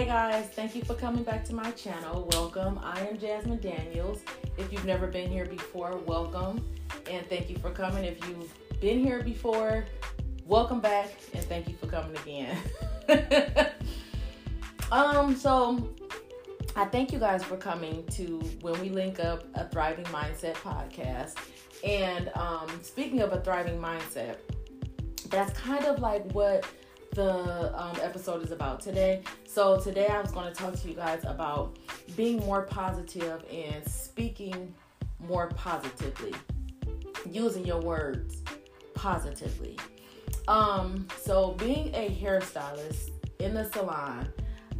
Hey 0.00 0.06
guys, 0.06 0.46
thank 0.46 0.74
you 0.74 0.82
for 0.82 0.94
coming 0.94 1.24
back 1.24 1.44
to 1.44 1.54
my 1.54 1.72
channel. 1.72 2.26
Welcome. 2.32 2.80
I 2.82 3.00
am 3.00 3.18
Jasmine 3.18 3.58
Daniels. 3.58 4.20
If 4.56 4.72
you've 4.72 4.86
never 4.86 5.06
been 5.06 5.30
here 5.30 5.44
before, 5.44 5.98
welcome. 6.06 6.66
And 7.10 7.26
thank 7.26 7.50
you 7.50 7.58
for 7.58 7.68
coming. 7.68 8.06
If 8.06 8.26
you've 8.26 8.50
been 8.80 9.04
here 9.04 9.22
before, 9.22 9.84
welcome 10.46 10.80
back 10.80 11.10
and 11.34 11.44
thank 11.44 11.68
you 11.68 11.74
for 11.74 11.86
coming 11.86 12.16
again. 12.16 12.56
um, 14.90 15.36
so 15.36 15.90
I 16.76 16.86
thank 16.86 17.12
you 17.12 17.18
guys 17.18 17.44
for 17.44 17.58
coming 17.58 18.02
to 18.12 18.38
When 18.62 18.80
We 18.80 18.88
Link 18.88 19.20
Up, 19.20 19.44
a 19.52 19.68
Thriving 19.68 20.06
Mindset 20.06 20.54
podcast. 20.54 21.34
And 21.84 22.30
um, 22.36 22.70
speaking 22.80 23.20
of 23.20 23.34
a 23.34 23.42
thriving 23.42 23.78
mindset, 23.78 24.36
that's 25.28 25.52
kind 25.60 25.84
of 25.84 26.00
like 26.00 26.24
what 26.32 26.64
the 27.12 27.72
um, 27.80 27.96
episode 28.02 28.44
is 28.44 28.52
about 28.52 28.80
today. 28.80 29.22
So, 29.46 29.80
today 29.80 30.06
I 30.06 30.20
was 30.20 30.30
going 30.30 30.52
to 30.52 30.54
talk 30.54 30.74
to 30.74 30.88
you 30.88 30.94
guys 30.94 31.24
about 31.24 31.78
being 32.16 32.38
more 32.38 32.62
positive 32.62 33.44
and 33.50 33.86
speaking 33.86 34.74
more 35.18 35.48
positively, 35.48 36.34
using 37.28 37.66
your 37.66 37.80
words 37.80 38.42
positively. 38.94 39.76
Um, 40.46 41.08
so, 41.20 41.52
being 41.52 41.94
a 41.94 42.16
hairstylist 42.22 43.10
in 43.40 43.54
the 43.54 43.64
salon, 43.70 44.28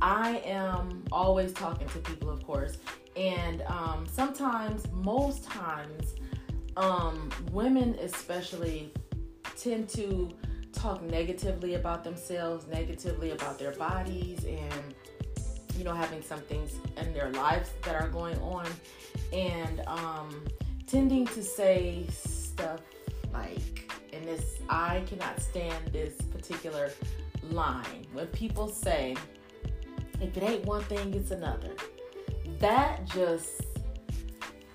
I 0.01 0.39
am 0.45 1.05
always 1.11 1.53
talking 1.53 1.89
to 1.89 1.99
people, 1.99 2.31
of 2.31 2.45
course, 2.45 2.79
and 3.17 3.63
um, 3.63 4.07
sometimes, 4.11 4.87
most 4.93 5.45
times, 5.45 6.15
um, 6.77 7.29
women 7.51 7.97
especially 8.01 8.93
tend 9.57 9.89
to 9.91 10.31
talk 10.73 11.03
negatively 11.03 11.75
about 11.75 12.05
themselves, 12.05 12.67
negatively 12.67 13.31
about 13.31 13.59
their 13.59 13.73
bodies, 13.73 14.45
and 14.45 14.95
you 15.77 15.85
know, 15.85 15.95
having 15.95 16.23
some 16.23 16.41
things 16.41 16.73
in 16.99 17.13
their 17.15 17.31
lives 17.31 17.71
that 17.83 17.95
are 17.95 18.09
going 18.09 18.39
on, 18.41 18.67
and 19.33 19.83
um, 19.87 20.45
tending 20.87 21.27
to 21.29 21.43
say 21.43 22.05
stuff 22.11 22.81
like, 23.33 23.91
and 24.13 24.27
this, 24.27 24.59
I 24.69 25.03
cannot 25.07 25.41
stand 25.41 25.89
this 25.93 26.21
particular 26.21 26.91
line. 27.51 28.07
When 28.13 28.27
people 28.27 28.69
say, 28.69 29.17
if 30.21 30.37
it 30.37 30.43
ain't 30.43 30.65
one 30.67 30.83
thing, 30.83 31.15
it's 31.15 31.31
another. 31.31 31.71
That 32.59 33.07
just, 33.07 33.63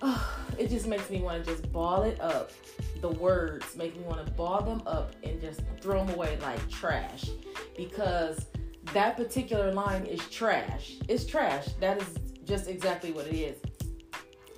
oh, 0.01 0.37
it 0.57 0.69
just 0.69 0.87
makes 0.87 1.09
me 1.09 1.21
want 1.21 1.45
to 1.45 1.51
just 1.51 1.71
ball 1.71 2.03
it 2.03 2.19
up 2.19 2.51
the 3.11 3.19
words 3.19 3.75
make 3.75 3.95
me 3.95 4.03
want 4.03 4.25
to 4.25 4.31
ball 4.31 4.63
them 4.63 4.81
up 4.87 5.15
and 5.23 5.39
just 5.39 5.61
throw 5.79 6.03
them 6.03 6.15
away 6.15 6.39
like 6.41 6.69
trash 6.71 7.29
because 7.77 8.47
that 8.93 9.15
particular 9.15 9.71
line 9.71 10.05
is 10.07 10.19
trash. 10.29 10.93
It's 11.07 11.23
trash. 11.23 11.67
That 11.79 12.01
is 12.01 12.15
just 12.45 12.67
exactly 12.67 13.11
what 13.11 13.27
it 13.27 13.35
is. 13.35 13.57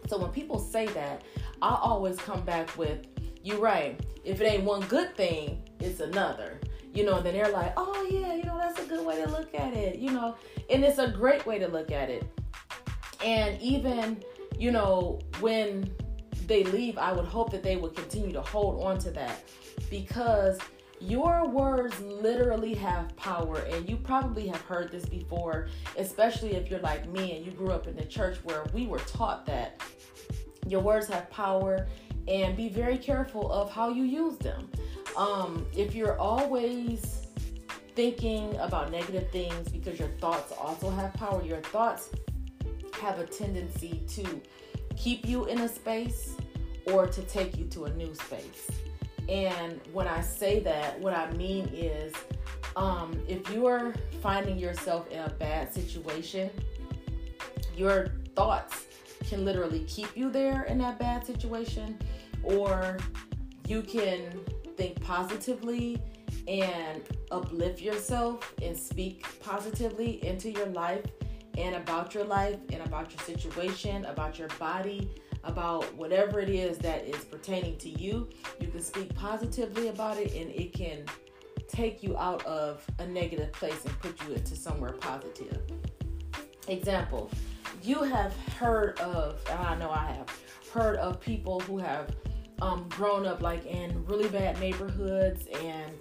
So 0.08 0.17
when 0.17 0.31
people 0.31 0.59
say 0.59 0.86
that, 0.88 1.23
I 1.62 1.78
always 1.81 2.16
come 2.16 2.42
back 2.44 2.78
with, 2.78 3.08
"You're 3.44 3.59
right. 3.59 4.00
If 4.23 4.39
it 4.39 4.45
ain't 4.45 4.64
one 4.64 4.82
good 4.88 5.14
thing, 5.16 5.67
it's 5.82 6.00
another." 6.00 6.61
You 6.94 7.04
know, 7.04 7.17
and 7.17 7.26
then 7.26 7.34
they're 7.34 7.52
like, 7.52 7.73
"Oh 7.76 8.08
yeah, 8.09 8.34
you 8.34 8.44
know 8.44 8.58
that's 8.58 8.80
a 8.80 8.86
good 8.86 9.06
way 9.06 9.22
to 9.22 9.30
look 9.30 9.54
at 9.56 9.73
it." 9.73 10.00
You 10.00 10.11
know, 10.11 10.36
and 10.70 10.86
it's 10.86 11.00
a 11.00 11.09
great 11.09 11.45
way 11.45 11.59
to 11.59 11.67
look 11.67 11.92
at 11.92 12.09
it. 12.09 12.23
And 13.22 13.61
even, 13.61 14.23
you 14.58 14.72
know, 14.72 15.20
when 15.42 15.94
they 16.48 16.64
leave, 16.64 16.98
I 16.98 17.12
would 17.12 17.26
hope 17.26 17.52
that 17.52 17.64
they 17.64 17.76
would 17.76 17.95
continue 17.95 18.31
to 18.34 18.42
hold 18.42 18.84
on 18.84 18.98
to 19.00 19.12
that. 19.12 19.44
Because 19.90 20.58
your 21.00 21.48
words 21.48 22.00
literally 22.02 22.73
have 22.73 23.16
power 23.17 23.59
and 23.72 23.88
you 23.88 23.95
probably 23.95 24.48
have 24.48 24.62
heard 24.62 24.92
this 24.92 25.06
before 25.06 25.67
especially 25.98 26.56
if 26.56 26.72
you're 26.72 26.80
like 26.80 27.08
me 27.09 27.38
and 27.38 27.45
you 27.45 27.52
grew 27.52 27.70
up 27.70 27.86
in 27.86 27.95
the 27.95 28.04
church 28.04 28.38
where 28.44 28.66
we 28.73 28.88
were 28.88 28.98
taught 28.99 29.45
that 29.45 29.80
your 30.66 30.82
words 30.82 31.08
have 31.08 31.30
power 31.30 31.88
and 32.27 32.58
be 32.58 32.70
very 32.70 32.98
careful 32.98 33.52
of 33.52 33.71
how 33.71 33.89
you 33.89 34.04
use 34.04 34.38
them. 34.38 34.70
Um, 35.16 35.66
if 35.76 35.95
you're 35.95 36.20
always 36.20 37.27
thinking 37.95 38.55
about 38.58 38.92
negative 38.92 39.30
things 39.32 39.70
because 39.70 39.98
your 39.98 40.10
thoughts 40.20 40.54
also 40.60 40.89
have 40.92 41.14
power 41.14 41.44
your 41.44 41.61
thoughts 41.61 42.10
have 43.02 43.17
a 43.17 43.26
tendency 43.26 44.04
to 44.08 44.42
keep 44.95 45.27
you 45.27 45.45
in 45.45 45.61
a 45.61 45.67
space 45.67 46.36
or 46.92 47.08
to 47.08 47.21
take 47.23 47.58
you 47.58 47.65
to 47.65 47.86
a 47.86 47.93
new 47.93 48.14
space. 48.14 48.70
And 49.30 49.80
when 49.92 50.08
I 50.08 50.21
say 50.21 50.59
that, 50.61 50.99
what 50.99 51.14
I 51.14 51.31
mean 51.33 51.65
is 51.73 52.14
um, 52.75 53.20
if 53.27 53.49
you 53.52 53.65
are 53.65 53.93
finding 54.21 54.58
yourself 54.58 55.09
in 55.11 55.20
a 55.20 55.30
bad 55.30 55.73
situation, 55.73 56.49
your 57.76 58.08
thoughts 58.36 58.86
can 59.27 59.43
literally 59.43 59.81
keep 59.81 60.15
you 60.15 60.30
there 60.30 60.64
in 60.64 60.77
that 60.77 60.99
bad 60.99 61.26
situation, 61.26 61.97
or 62.43 62.97
you 63.67 63.81
can 63.81 64.39
think 64.77 65.02
positively 65.02 66.02
and 66.47 67.02
uplift 67.31 67.81
yourself 67.81 68.53
and 68.61 68.77
speak 68.77 69.26
positively 69.42 70.23
into 70.26 70.49
your 70.49 70.67
life 70.67 71.03
and 71.58 71.76
about 71.76 72.14
your 72.14 72.23
life 72.23 72.58
and 72.71 72.81
about 72.83 73.11
your 73.11 73.20
situation, 73.21 74.05
about 74.05 74.39
your 74.39 74.47
body, 74.59 75.11
about 75.47 75.95
whatever 75.95 76.39
it 76.39 76.49
is 76.49 76.77
that 76.80 77.05
is 77.05 77.23
pertaining 77.25 77.77
to 77.77 77.89
you. 77.89 78.30
You 78.59 78.67
can 78.67 78.81
speak 78.81 79.13
positively 79.15 79.87
about 79.87 80.17
it 80.17 80.33
and 80.35 80.52
it 80.52 80.73
can 80.73 81.05
take 81.67 82.03
you 82.03 82.17
out 82.17 82.45
of 82.45 82.85
a 82.99 83.08
negative 83.08 83.52
place 83.53 83.85
and 83.85 83.99
put 83.99 84.21
you 84.27 84.33
into 84.35 84.55
somewhere 84.55 84.91
positive. 84.93 85.61
Example, 86.67 87.31
you 87.81 88.03
have 88.03 88.35
heard 88.59 88.99
of, 88.99 89.39
and 89.49 89.59
I 89.59 89.75
know 89.75 89.89
I 89.89 90.05
have, 90.17 90.27
heard 90.71 90.97
of 90.97 91.19
people 91.19 91.61
who 91.61 91.77
have 91.77 92.14
um, 92.61 92.85
grown 92.89 93.25
up 93.25 93.41
like 93.41 93.65
in 93.65 94.05
really 94.05 94.27
bad 94.29 94.59
neighborhoods 94.59 95.47
and 95.64 95.91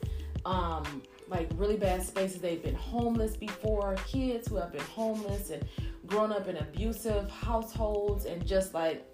um, 0.44 1.02
like 1.28 1.48
really 1.54 1.76
bad 1.76 2.02
spaces. 2.02 2.40
They've 2.40 2.62
been 2.62 2.74
homeless 2.74 3.36
before, 3.36 3.96
kids 4.06 4.48
who 4.48 4.56
have 4.56 4.72
been 4.72 4.82
homeless 4.82 5.50
and 5.50 5.64
grown 6.06 6.32
up 6.32 6.48
in 6.48 6.56
abusive 6.56 7.30
households 7.30 8.24
and 8.24 8.44
just 8.46 8.74
like 8.74 9.04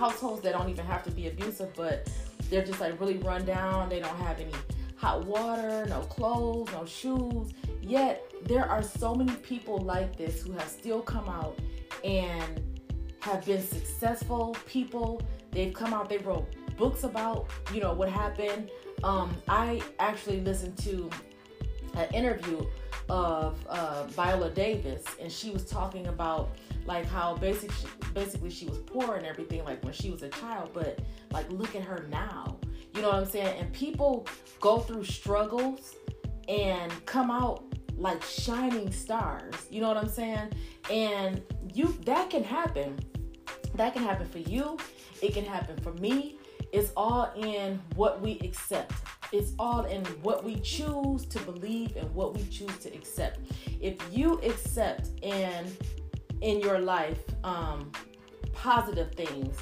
households 0.00 0.42
that 0.42 0.52
don't 0.52 0.68
even 0.68 0.86
have 0.86 1.02
to 1.04 1.10
be 1.10 1.28
abusive, 1.28 1.72
but 1.76 2.10
they're 2.48 2.64
just 2.64 2.80
like 2.80 2.98
really 3.00 3.18
run 3.18 3.44
down. 3.44 3.88
They 3.88 4.00
don't 4.00 4.16
have 4.16 4.40
any 4.40 4.52
hot 4.96 5.24
water, 5.24 5.86
no 5.88 6.00
clothes, 6.00 6.68
no 6.72 6.84
shoes. 6.84 7.52
Yet 7.80 8.32
there 8.44 8.64
are 8.64 8.82
so 8.82 9.14
many 9.14 9.32
people 9.36 9.78
like 9.78 10.16
this 10.16 10.42
who 10.42 10.52
have 10.52 10.68
still 10.68 11.02
come 11.02 11.28
out 11.28 11.58
and 12.02 12.60
have 13.20 13.44
been 13.44 13.62
successful 13.62 14.56
people. 14.66 15.22
They've 15.52 15.74
come 15.74 15.92
out, 15.94 16.08
they 16.08 16.18
wrote 16.18 16.46
books 16.76 17.04
about, 17.04 17.46
you 17.72 17.80
know, 17.80 17.92
what 17.92 18.08
happened 18.08 18.70
um, 19.02 19.34
I 19.48 19.80
actually 19.98 20.40
listened 20.40 20.76
to 20.78 21.10
an 21.94 22.08
interview 22.12 22.66
of 23.10 23.66
uh, 23.66 24.04
Viola 24.06 24.50
Davis, 24.50 25.02
and 25.20 25.30
she 25.30 25.50
was 25.50 25.64
talking 25.64 26.06
about 26.06 26.50
like 26.86 27.04
how 27.06 27.34
basically 27.36 27.90
basically 28.14 28.50
she 28.50 28.66
was 28.66 28.78
poor 28.78 29.16
and 29.16 29.26
everything, 29.26 29.64
like 29.64 29.84
when 29.84 29.92
she 29.92 30.10
was 30.10 30.22
a 30.22 30.28
child. 30.28 30.70
But 30.72 31.00
like, 31.32 31.50
look 31.50 31.74
at 31.74 31.82
her 31.82 32.06
now. 32.08 32.56
You 32.94 33.02
know 33.02 33.08
what 33.08 33.16
I'm 33.16 33.26
saying? 33.26 33.58
And 33.58 33.72
people 33.72 34.26
go 34.60 34.78
through 34.78 35.04
struggles 35.04 35.96
and 36.48 36.92
come 37.04 37.30
out 37.30 37.64
like 37.96 38.22
shining 38.22 38.92
stars. 38.92 39.54
You 39.70 39.80
know 39.80 39.88
what 39.88 39.96
I'm 39.96 40.08
saying? 40.08 40.52
And 40.88 41.42
you 41.74 41.94
that 42.06 42.30
can 42.30 42.44
happen. 42.44 42.96
That 43.74 43.92
can 43.92 44.04
happen 44.04 44.28
for 44.28 44.38
you. 44.38 44.78
It 45.20 45.34
can 45.34 45.44
happen 45.44 45.76
for 45.78 45.92
me. 45.94 46.38
It's 46.72 46.92
all 46.96 47.32
in 47.36 47.80
what 47.96 48.20
we 48.20 48.38
accept. 48.44 48.92
It's 49.32 49.52
all 49.58 49.84
in 49.84 50.04
what 50.22 50.44
we 50.44 50.56
choose 50.56 51.24
to 51.26 51.38
believe 51.40 51.96
and 51.96 52.12
what 52.14 52.34
we 52.36 52.44
choose 52.44 52.76
to 52.78 52.92
accept. 52.92 53.40
If 53.80 53.96
you 54.10 54.40
accept 54.42 55.10
in 55.22 55.66
in 56.40 56.58
your 56.60 56.78
life 56.78 57.20
um, 57.44 57.92
positive 58.52 59.12
things, 59.12 59.56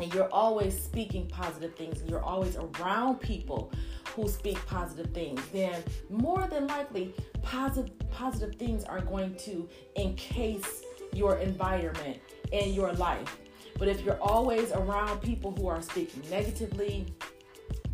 and 0.00 0.12
you're 0.12 0.32
always 0.32 0.78
speaking 0.78 1.28
positive 1.28 1.74
things, 1.76 2.00
and 2.00 2.10
you're 2.10 2.22
always 2.22 2.56
around 2.56 3.20
people 3.20 3.72
who 4.14 4.28
speak 4.28 4.64
positive 4.66 5.12
things, 5.12 5.40
then 5.52 5.82
more 6.10 6.46
than 6.48 6.66
likely 6.66 7.14
positive 7.42 7.92
positive 8.10 8.54
things 8.56 8.84
are 8.84 9.00
going 9.00 9.34
to 9.36 9.68
encase 9.96 10.82
your 11.12 11.38
environment 11.38 12.18
and 12.52 12.74
your 12.74 12.92
life. 12.92 13.38
But 13.78 13.88
if 13.88 14.02
you're 14.02 14.20
always 14.20 14.70
around 14.72 15.20
people 15.20 15.52
who 15.52 15.66
are 15.68 15.82
speaking 15.82 16.22
negatively, 16.30 17.06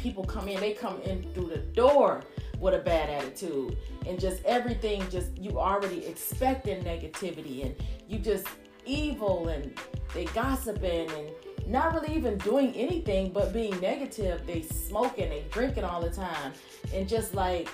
people 0.01 0.25
come 0.25 0.49
in, 0.49 0.59
they 0.61 0.73
come 0.73 1.01
in 1.03 1.23
through 1.35 1.49
the 1.49 1.59
door 1.59 2.23
with 2.59 2.75
a 2.75 2.79
bad 2.79 3.11
attitude. 3.11 3.77
And 4.07 4.19
just 4.19 4.45
everything 4.45 5.09
just 5.11 5.37
you 5.39 5.59
already 5.59 6.07
expecting 6.07 6.83
negativity 6.83 7.65
and 7.67 7.75
you 8.09 8.19
just 8.19 8.47
evil 8.87 9.49
and 9.49 9.79
they 10.15 10.25
gossiping 10.27 11.11
and 11.11 11.31
not 11.67 11.95
really 11.95 12.15
even 12.17 12.37
doing 12.39 12.73
anything 12.75 13.31
but 13.33 13.53
being 13.53 13.79
negative. 13.81 14.47
They 14.47 14.63
smoking, 14.63 15.29
they 15.29 15.45
drinking 15.51 15.85
all 15.85 16.01
the 16.01 16.11
time. 16.11 16.53
And 16.93 17.09
just 17.09 17.35
like 17.35 17.69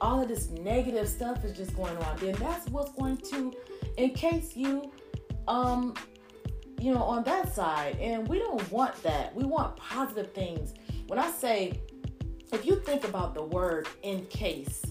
all 0.00 0.20
of 0.20 0.28
this 0.28 0.50
negative 0.50 1.08
stuff 1.08 1.44
is 1.44 1.56
just 1.56 1.74
going 1.74 1.96
on, 1.96 2.16
then 2.18 2.34
that's 2.34 2.68
what's 2.68 2.92
going 2.92 3.16
to 3.16 3.52
encase 3.98 4.56
you 4.56 4.90
um 5.48 5.92
you 6.80 6.94
know 6.94 7.02
on 7.02 7.24
that 7.24 7.54
side. 7.54 7.96
And 8.00 8.28
we 8.28 8.38
don't 8.38 8.70
want 8.70 9.00
that. 9.02 9.34
We 9.34 9.44
want 9.44 9.76
positive 9.76 10.32
things 10.32 10.74
when 11.08 11.18
i 11.18 11.30
say 11.30 11.80
if 12.52 12.66
you 12.66 12.76
think 12.76 13.04
about 13.04 13.34
the 13.34 13.42
word 13.42 13.88
encase 14.02 14.82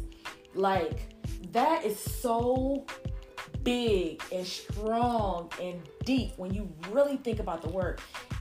like 0.53 1.13
that 1.51 1.85
is 1.85 1.99
so 1.99 2.85
big 3.63 4.21
and 4.31 4.45
strong 4.45 5.51
and 5.61 5.81
deep 6.05 6.33
when 6.37 6.53
you 6.53 6.69
really 6.89 7.17
think 7.17 7.39
about 7.39 7.61
the 7.61 7.69
word. 7.69 7.99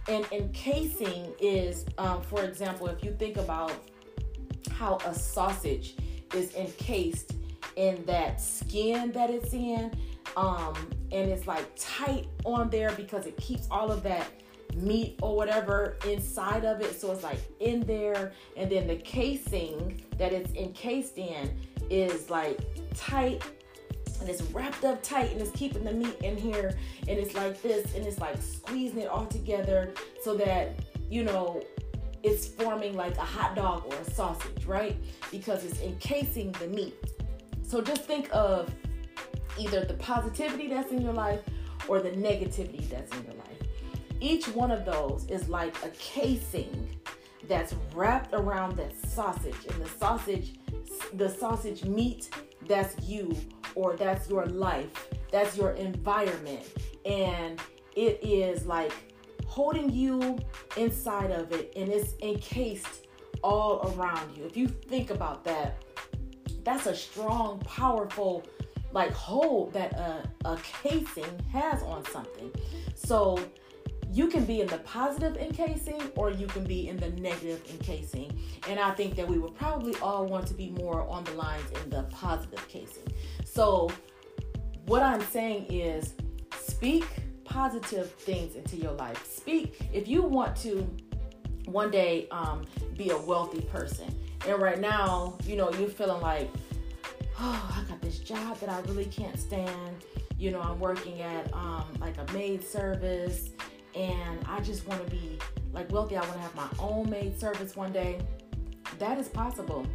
And 0.09 0.27
encasing 0.33 1.33
is 1.41 1.85
um, 1.99 2.23
for 2.23 2.43
example 2.45 2.89
if 2.89 3.05
you 3.05 3.13
think 3.13 3.37
about 3.37 3.73
how 4.73 4.99
a 5.05 5.15
sausage 5.15 5.97
is 6.35 6.55
encased 6.55 7.35
in 7.77 8.05
that 8.07 8.41
skin 8.41 9.13
that 9.13 9.31
it's 9.31 9.53
in 9.53 9.93
um, 10.37 10.75
and 11.13 11.31
it's 11.31 11.47
like 11.47 11.67
tight 11.77 12.29
on 12.45 12.71
there 12.71 12.93
because 12.93 13.27
it 13.27 13.37
keeps 13.37 13.67
all 13.71 13.91
of 13.91 14.03
that 14.03 14.27
meat 14.77 15.19
or 15.23 15.37
whatever 15.37 15.97
inside 16.07 16.65
of 16.65 16.81
it. 16.81 17.01
So 17.01 17.13
it's 17.13 17.23
like 17.23 17.41
in 17.61 17.81
there. 17.81 18.33
And 18.57 18.71
then 18.71 18.87
the 18.87 18.97
casing 18.97 20.03
that 20.19 20.33
it's 20.33 20.53
encased 20.55 21.19
in 21.19 21.55
is 21.91 22.31
like 22.31 22.61
tight. 22.95 23.43
And 24.21 24.29
it's 24.29 24.43
wrapped 24.43 24.85
up 24.85 25.03
tight 25.03 25.33
and 25.33 25.41
it's 25.41 25.51
keeping 25.53 25.85
the 25.85 25.93
meat 25.93 26.17
in 26.23 26.37
here. 26.37 26.77
And 27.09 27.19
it's 27.19 27.35
like 27.35 27.61
this 27.63 27.95
and 27.95 28.07
it's 28.07 28.19
like 28.19 28.41
squeezing 28.43 29.01
it 29.01 29.09
all 29.09 29.27
together 29.27 29.93
so 30.23 30.35
that 30.37 30.75
you 31.09 31.25
know 31.25 31.63
it's 32.23 32.47
forming 32.47 32.95
like 32.95 33.17
a 33.17 33.23
hot 33.23 33.57
dog 33.57 33.85
or 33.87 33.95
a 33.95 34.11
sausage 34.11 34.67
right? 34.67 34.97
Because 35.31 35.65
it's 35.65 35.81
encasing 35.81 36.53
the 36.53 36.69
meat. 36.69 36.95
So 37.63 37.81
just 37.81 38.05
think 38.05 38.29
of 38.33 38.73
either 39.59 39.85
the 39.85 39.95
positivity 39.95 40.69
that's 40.69 40.93
in 40.93 41.03
your 41.03 41.13
life 41.13 41.41
or 41.89 42.01
the 42.01 42.11
negativity 42.11 42.89
that's 42.89 43.15
in 43.17 43.25
your 43.25 43.35
life. 43.35 43.50
Each 44.21 44.47
one 44.49 44.71
of 44.71 44.85
those 44.85 45.27
is 45.27 45.49
like 45.49 45.75
a 45.85 45.89
casing 45.91 46.89
that's 47.49 47.75
wrapped 47.95 48.35
around 48.35 48.77
that 48.77 48.95
sausage 48.95 49.57
and 49.71 49.85
the 49.85 49.89
sausage 49.89 50.55
the 51.15 51.29
sausage 51.29 51.85
meat 51.85 52.29
that's 52.69 53.03
you 53.09 53.35
or 53.75 53.97
that's 53.97 54.29
your 54.29 54.47
life 54.47 55.09
that's 55.33 55.57
your 55.57 55.73
environment 55.73 56.63
and 57.07 57.61
it 57.97 58.21
is 58.23 58.67
like 58.67 58.93
holding 59.47 59.91
you 59.91 60.39
inside 60.77 61.31
of 61.31 61.51
it 61.53 61.73
and 61.75 61.89
it's 61.89 62.13
encased 62.23 63.07
all 63.43 63.95
around 63.97 64.37
you 64.37 64.45
if 64.45 64.57
you 64.57 64.69
think 64.69 65.11
about 65.11 65.43
that 65.43 65.83
that's 66.63 66.87
a 66.87 66.95
strong 66.95 67.59
powerful 67.61 68.45
like 68.93 69.13
hold 69.13 69.73
that 69.73 69.93
a, 69.95 70.29
a 70.45 70.57
casing 70.83 71.39
has 71.53 71.83
on 71.83 72.05
something. 72.07 72.51
So 72.95 73.39
you 74.13 74.27
can 74.27 74.45
be 74.45 74.61
in 74.61 74.67
the 74.67 74.79
positive 74.79 75.37
encasing 75.37 76.01
or 76.17 76.31
you 76.31 76.47
can 76.47 76.65
be 76.65 76.89
in 76.89 76.97
the 76.97 77.11
negative 77.11 77.63
encasing. 77.71 78.37
And 78.69 78.79
I 78.79 78.91
think 78.93 79.15
that 79.17 79.27
we 79.27 79.39
would 79.39 79.55
probably 79.55 79.95
all 80.03 80.27
want 80.27 80.47
to 80.49 80.55
be 80.55 80.71
more 80.71 81.09
on 81.09 81.25
the 81.25 81.33
lines 81.33 81.65
in 81.83 81.91
the 81.91 82.03
positive 82.05 82.67
casing. 82.69 83.05
So 83.45 83.91
what 84.87 85.03
I'm 85.03 85.21
saying 85.21 85.67
is 85.71 86.15
speak 86.59 87.07
positive 87.45 88.11
things 88.13 88.57
into 88.57 88.77
your 88.77 88.93
life. 88.93 89.25
Speak 89.27 89.81
if 89.93 90.09
you 90.09 90.23
want 90.23 90.57
to 90.59 90.89
one 91.67 91.91
day 91.91 92.27
um, 92.31 92.65
be 92.97 93.11
a 93.11 93.19
wealthy 93.19 93.61
person. 93.63 94.13
And 94.47 94.61
right 94.61 94.81
now, 94.81 95.39
you 95.45 95.57
know, 95.57 95.71
you're 95.75 95.89
feeling 95.89 96.21
like 96.21 96.51
oh, 97.41 97.75
I 97.77 97.89
got 97.89 98.01
this 98.01 98.19
job 98.19 98.59
that 98.61 98.69
I 98.69 98.81
really 98.83 99.07
can't 99.07 99.39
stand. 99.39 99.97
You 100.39 100.51
know, 100.51 100.61
I'm 100.61 100.79
working 100.79 101.21
at 101.23 101.53
um, 101.55 101.85
like 102.01 102.17
a 102.19 102.33
maid 102.33 102.65
service, 102.65 103.51
and 103.95 104.45
I 104.47 104.61
just 104.61 104.87
want 104.87 105.05
to 105.05 105.11
be 105.11 105.39
like 105.73 105.91
wealthy. 105.93 106.17
I 106.17 106.21
want 106.21 106.35
to 106.35 106.39
have 106.41 106.55
my 106.55 106.69
own 106.79 107.11
maid 107.11 107.39
service 107.39 107.77
one 107.77 107.93
day. 107.93 108.21
That 108.99 109.19
is 109.19 109.29
possible. 109.29 109.87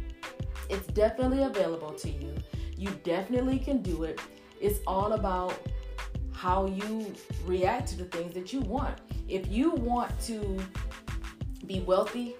It's 0.68 0.86
definitely 0.88 1.42
available 1.42 1.92
to 1.92 2.10
you. 2.10 2.34
You 2.76 2.90
definitely 3.04 3.58
can 3.58 3.82
do 3.82 4.04
it. 4.04 4.20
It's 4.60 4.80
all 4.86 5.12
about 5.12 5.54
how 6.32 6.66
you 6.66 7.12
react 7.44 7.88
to 7.88 7.96
the 7.96 8.04
things 8.04 8.34
that 8.34 8.52
you 8.52 8.60
want. 8.60 8.98
If 9.28 9.48
you 9.48 9.70
want 9.70 10.18
to 10.22 10.58
be 11.66 11.80
wealthy, 11.80 12.36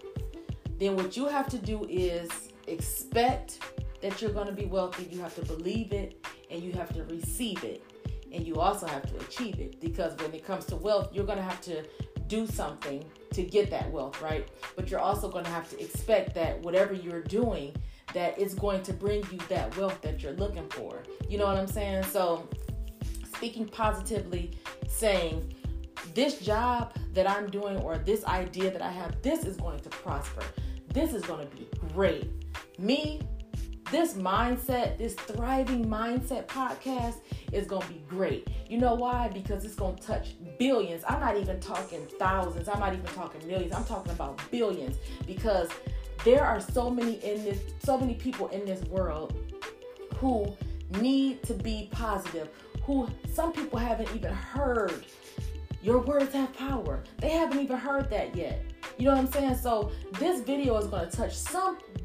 then 0.78 0.96
what 0.96 1.16
you 1.16 1.26
have 1.26 1.48
to 1.48 1.58
do 1.58 1.86
is 1.88 2.30
expect 2.66 3.60
that 4.02 4.20
you're 4.20 4.30
going 4.30 4.46
to 4.46 4.52
be 4.52 4.66
wealthy, 4.66 5.08
you 5.10 5.20
have 5.20 5.34
to 5.36 5.44
believe 5.44 5.92
it 5.92 6.24
and 6.50 6.62
you 6.62 6.72
have 6.72 6.92
to 6.94 7.04
receive 7.04 7.64
it. 7.64 7.82
And 8.36 8.46
you 8.46 8.56
also 8.56 8.86
have 8.86 9.10
to 9.10 9.16
achieve 9.24 9.58
it 9.60 9.80
because 9.80 10.14
when 10.18 10.34
it 10.34 10.44
comes 10.44 10.66
to 10.66 10.76
wealth, 10.76 11.08
you're 11.10 11.24
going 11.24 11.38
to 11.38 11.44
have 11.44 11.62
to 11.62 11.82
do 12.26 12.46
something 12.46 13.02
to 13.32 13.42
get 13.42 13.70
that 13.70 13.90
wealth, 13.90 14.20
right? 14.20 14.46
But 14.76 14.90
you're 14.90 15.00
also 15.00 15.30
going 15.30 15.44
to 15.44 15.50
have 15.50 15.70
to 15.70 15.82
expect 15.82 16.34
that 16.34 16.60
whatever 16.60 16.92
you're 16.92 17.22
doing, 17.22 17.74
that 18.12 18.38
is 18.38 18.54
going 18.54 18.82
to 18.82 18.92
bring 18.92 19.24
you 19.32 19.38
that 19.48 19.74
wealth 19.78 20.02
that 20.02 20.22
you're 20.22 20.34
looking 20.34 20.68
for. 20.68 21.02
You 21.30 21.38
know 21.38 21.46
what 21.46 21.56
I'm 21.56 21.66
saying? 21.66 22.04
So, 22.04 22.46
speaking 23.34 23.66
positively, 23.66 24.52
saying, 24.86 25.54
this 26.14 26.38
job 26.38 26.94
that 27.14 27.28
I'm 27.28 27.48
doing 27.48 27.78
or 27.78 27.96
this 27.96 28.22
idea 28.24 28.70
that 28.70 28.82
I 28.82 28.90
have, 28.90 29.20
this 29.22 29.44
is 29.44 29.56
going 29.56 29.80
to 29.80 29.88
prosper. 29.88 30.42
This 30.92 31.14
is 31.14 31.22
going 31.24 31.48
to 31.48 31.56
be 31.56 31.66
great. 31.92 32.30
Me 32.78 33.22
this 33.90 34.14
mindset, 34.14 34.98
this 34.98 35.14
thriving 35.14 35.86
mindset 35.86 36.46
podcast 36.46 37.16
is 37.52 37.66
going 37.66 37.82
to 37.82 37.88
be 37.88 38.02
great. 38.08 38.48
You 38.68 38.78
know 38.78 38.94
why? 38.94 39.28
Because 39.28 39.64
it's 39.64 39.74
going 39.74 39.96
to 39.96 40.02
touch 40.02 40.34
billions. 40.58 41.04
I'm 41.08 41.20
not 41.20 41.36
even 41.36 41.60
talking 41.60 42.06
thousands. 42.18 42.68
I'm 42.68 42.80
not 42.80 42.94
even 42.94 43.06
talking 43.06 43.46
millions. 43.46 43.72
I'm 43.72 43.84
talking 43.84 44.12
about 44.12 44.40
billions 44.50 44.96
because 45.26 45.68
there 46.24 46.44
are 46.44 46.60
so 46.60 46.90
many 46.90 47.24
in 47.24 47.44
this 47.44 47.60
so 47.84 47.96
many 47.96 48.14
people 48.14 48.48
in 48.48 48.64
this 48.64 48.82
world 48.88 49.34
who 50.16 50.56
need 51.00 51.42
to 51.44 51.54
be 51.54 51.88
positive, 51.92 52.48
who 52.82 53.08
some 53.32 53.52
people 53.52 53.78
haven't 53.78 54.12
even 54.14 54.32
heard 54.32 55.04
your 55.86 56.00
words 56.00 56.32
have 56.32 56.52
power. 56.52 57.04
They 57.18 57.30
haven't 57.30 57.60
even 57.60 57.76
heard 57.76 58.10
that 58.10 58.34
yet. 58.34 58.60
You 58.98 59.04
know 59.04 59.12
what 59.12 59.20
I'm 59.20 59.30
saying? 59.30 59.56
So 59.56 59.92
this 60.18 60.40
video 60.40 60.76
is 60.78 60.88
going 60.88 61.08
to 61.08 61.16
touch 61.16 61.34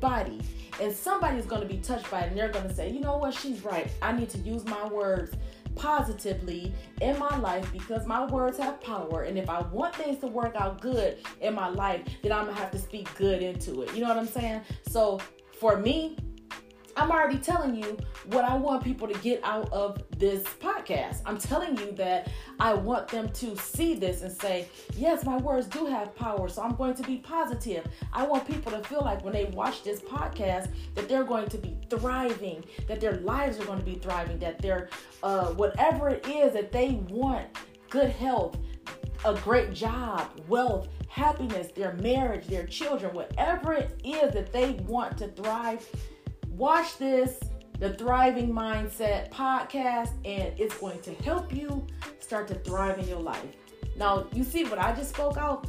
somebody 0.02 0.40
and 0.80 0.92
somebody's 0.92 1.46
going 1.46 1.62
to 1.62 1.68
be 1.68 1.78
touched 1.78 2.10
by 2.10 2.22
it 2.22 2.30
and 2.30 2.38
they're 2.38 2.50
going 2.50 2.68
to 2.68 2.74
say, 2.74 2.90
you 2.90 3.00
know 3.00 3.18
what, 3.18 3.34
she's 3.34 3.64
right. 3.64 3.88
I 4.02 4.12
need 4.12 4.30
to 4.32 4.40
use 4.40 4.66
my 4.66 4.88
words 4.88 5.36
positively 5.76 6.74
in 7.02 7.20
my 7.20 7.38
life 7.38 7.72
because 7.72 8.08
my 8.08 8.26
words 8.26 8.58
have 8.58 8.82
power. 8.82 9.24
And 9.24 9.38
if 9.38 9.48
I 9.48 9.62
want 9.62 9.96
things 9.96 10.20
to 10.20 10.28
work 10.28 10.56
out 10.56 10.82
good 10.82 11.18
in 11.40 11.54
my 11.54 11.70
life, 11.70 12.02
then 12.24 12.32
I'm 12.32 12.46
going 12.46 12.56
to 12.56 12.62
have 12.62 12.72
to 12.72 12.80
speak 12.80 13.14
good 13.16 13.44
into 13.44 13.84
it. 13.84 13.94
You 13.94 14.02
know 14.02 14.08
what 14.08 14.18
I'm 14.18 14.28
saying? 14.28 14.62
So 14.88 15.22
for 15.60 15.78
me, 15.78 16.18
I'm 16.96 17.12
already 17.12 17.38
telling 17.38 17.76
you 17.76 17.98
what 18.26 18.44
I 18.44 18.56
want 18.56 18.84
people 18.84 19.08
to 19.08 19.18
get 19.20 19.42
out 19.44 19.72
of 19.72 20.04
this 20.18 20.44
podcast. 20.44 21.22
I'm 21.26 21.38
telling 21.38 21.78
you 21.78 21.92
that 21.94 22.30
I 22.60 22.74
want 22.74 23.08
them 23.08 23.30
to 23.30 23.56
see 23.56 23.96
this 23.96 24.22
and 24.22 24.32
say, 24.32 24.68
yes, 24.96 25.26
my 25.26 25.38
words 25.38 25.68
do 25.68 25.86
have 25.86 26.16
power, 26.16 26.48
so 26.50 26.62
I'm 26.62 26.76
going 26.76 26.94
to 26.96 27.04
be 27.04 27.18
positive. 27.18 27.86
I 28.14 28.26
want 28.26 28.48
people 28.48 28.72
to 28.72 28.84
feel 28.84 29.02
like 29.02 29.24
when 29.24 29.34
they 29.34 29.46
watch 29.46 29.84
this 29.84 30.02
podcast 30.02 30.70
that 30.96 31.08
they're 31.08 31.24
going 31.24 31.48
to 31.50 31.58
be 31.58 31.78
thriving, 31.90 32.64
that 32.88 33.00
their 33.00 33.18
lives 33.18 33.60
are 33.60 33.66
going 33.66 33.80
to 33.80 33.86
be 33.86 33.96
thriving, 33.96 34.40
that 34.40 34.62
they're, 34.62 34.90
uh, 35.24 35.48
whatever 35.54 36.10
it 36.10 36.28
is 36.28 36.54
that 36.54 36.72
they 36.72 37.02
want, 37.10 37.48
good 37.90 38.10
health, 38.10 38.58
a 39.26 39.34
great 39.36 39.74
job, 39.74 40.30
wealth, 40.48 40.88
happiness, 41.08 41.68
their 41.72 41.94
marriage, 41.94 42.48
their 42.48 42.66
children, 42.66 43.14
whatever 43.14 43.74
it 43.74 44.00
is 44.04 44.34
that 44.34 44.52
they 44.52 44.72
want 44.88 45.18
to 45.18 45.28
thrive 45.30 45.88
Watch 46.58 46.98
this, 46.98 47.40
the 47.80 47.94
Thriving 47.94 48.54
Mindset 48.54 49.32
podcast, 49.32 50.12
and 50.26 50.54
it's 50.60 50.78
going 50.78 51.00
to 51.00 51.14
help 51.24 51.54
you 51.56 51.88
start 52.20 52.50
to 52.50 52.56
thrive 52.56 53.00
in 53.00 53.08
your 53.08 53.22
life. 53.22 53.56
Now, 53.96 54.28
you 54.34 54.44
see 54.44 54.66
what 54.66 54.78
I 54.78 54.94
just 54.94 55.12
spoke 55.12 55.38
out? 55.38 55.66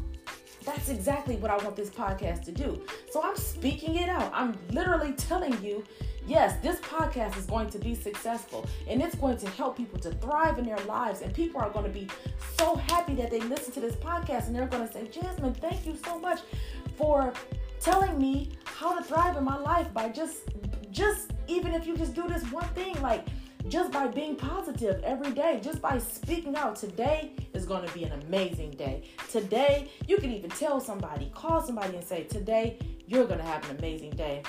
That's 0.65 0.89
exactly 0.89 1.37
what 1.37 1.53
I 1.53 1.57
want 1.59 1.77
this 1.77 1.89
podcast 1.89 2.45
to 2.47 2.53
do. 2.53 2.83
So 3.11 3.23
I'm 3.23 3.37
speaking 3.37 3.95
it 3.95 4.09
out. 4.09 4.31
I'm 4.35 4.57
literally 4.71 5.12
telling 5.12 5.62
you, 5.62 5.85
yes, 6.27 6.61
this 6.62 6.81
podcast 6.81 7.39
is 7.39 7.47
going 7.47 7.71
to 7.71 7.79
be 7.79 7.95
successful 7.95 8.67
and 8.89 9.01
it's 9.01 9.15
going 9.15 9.37
to 9.39 9.49
help 9.51 9.77
people 9.77 9.99
to 10.01 10.11
thrive 10.11 10.59
in 10.59 10.67
their 10.67 10.79
lives. 10.81 11.21
And 11.23 11.33
people 11.33 11.61
are 11.61 11.71
going 11.71 11.87
to 11.87 11.99
be 11.99 12.09
so 12.59 12.77
happy 12.77 13.15
that 13.15 13.31
they 13.31 13.41
listen 13.41 13.73
to 13.75 13.81
this 13.81 13.95
podcast 13.97 14.49
and 14.49 14.55
they're 14.55 14.67
going 14.67 14.87
to 14.87 14.93
say, 14.93 15.07
Jasmine, 15.09 15.55
thank 15.55 15.87
you 15.87 15.97
so 16.05 16.19
much 16.19 16.41
for 16.97 17.33
telling 17.81 18.19
me 18.19 18.51
how 18.65 18.97
to 18.97 19.03
thrive 19.05 19.37
in 19.37 19.45
my 19.45 19.59
life 19.59 19.93
by 19.93 20.09
just 20.09 20.43
just 20.93 21.33
even 21.49 21.75
if 21.75 21.87
you 21.87 21.97
just 21.97 22.15
do 22.15 22.29
this 22.29 22.45
one 22.53 22.69
thing, 22.69 23.01
like 23.03 23.27
just 23.69 23.93
by 23.93 24.07
being 24.09 24.37
positive 24.37 25.03
every 25.05 25.33
day, 25.33 25.61
just 25.63 25.81
by 25.81 25.99
speaking 25.99 26.55
out, 26.57 26.77
today 26.77 27.33
is 27.55 27.65
going 27.65 27.87
to 27.87 27.95
be 27.95 28.05
an 28.05 28.13
amazing 28.23 28.71
day. 28.73 29.05
Today, 29.31 29.89
you 30.07 30.17
can 30.19 30.33
even 30.33 30.51
tell 30.51 30.81
somebody, 30.81 31.31
call 31.35 31.63
somebody 31.63 31.97
and 31.97 32.05
say, 32.05 32.25
Today, 32.25 32.79
you're 33.07 33.27
going 33.27 33.39
to 33.39 33.45
have 33.45 33.69
an 33.71 33.77
amazing 33.79 34.11
day. 34.11 34.43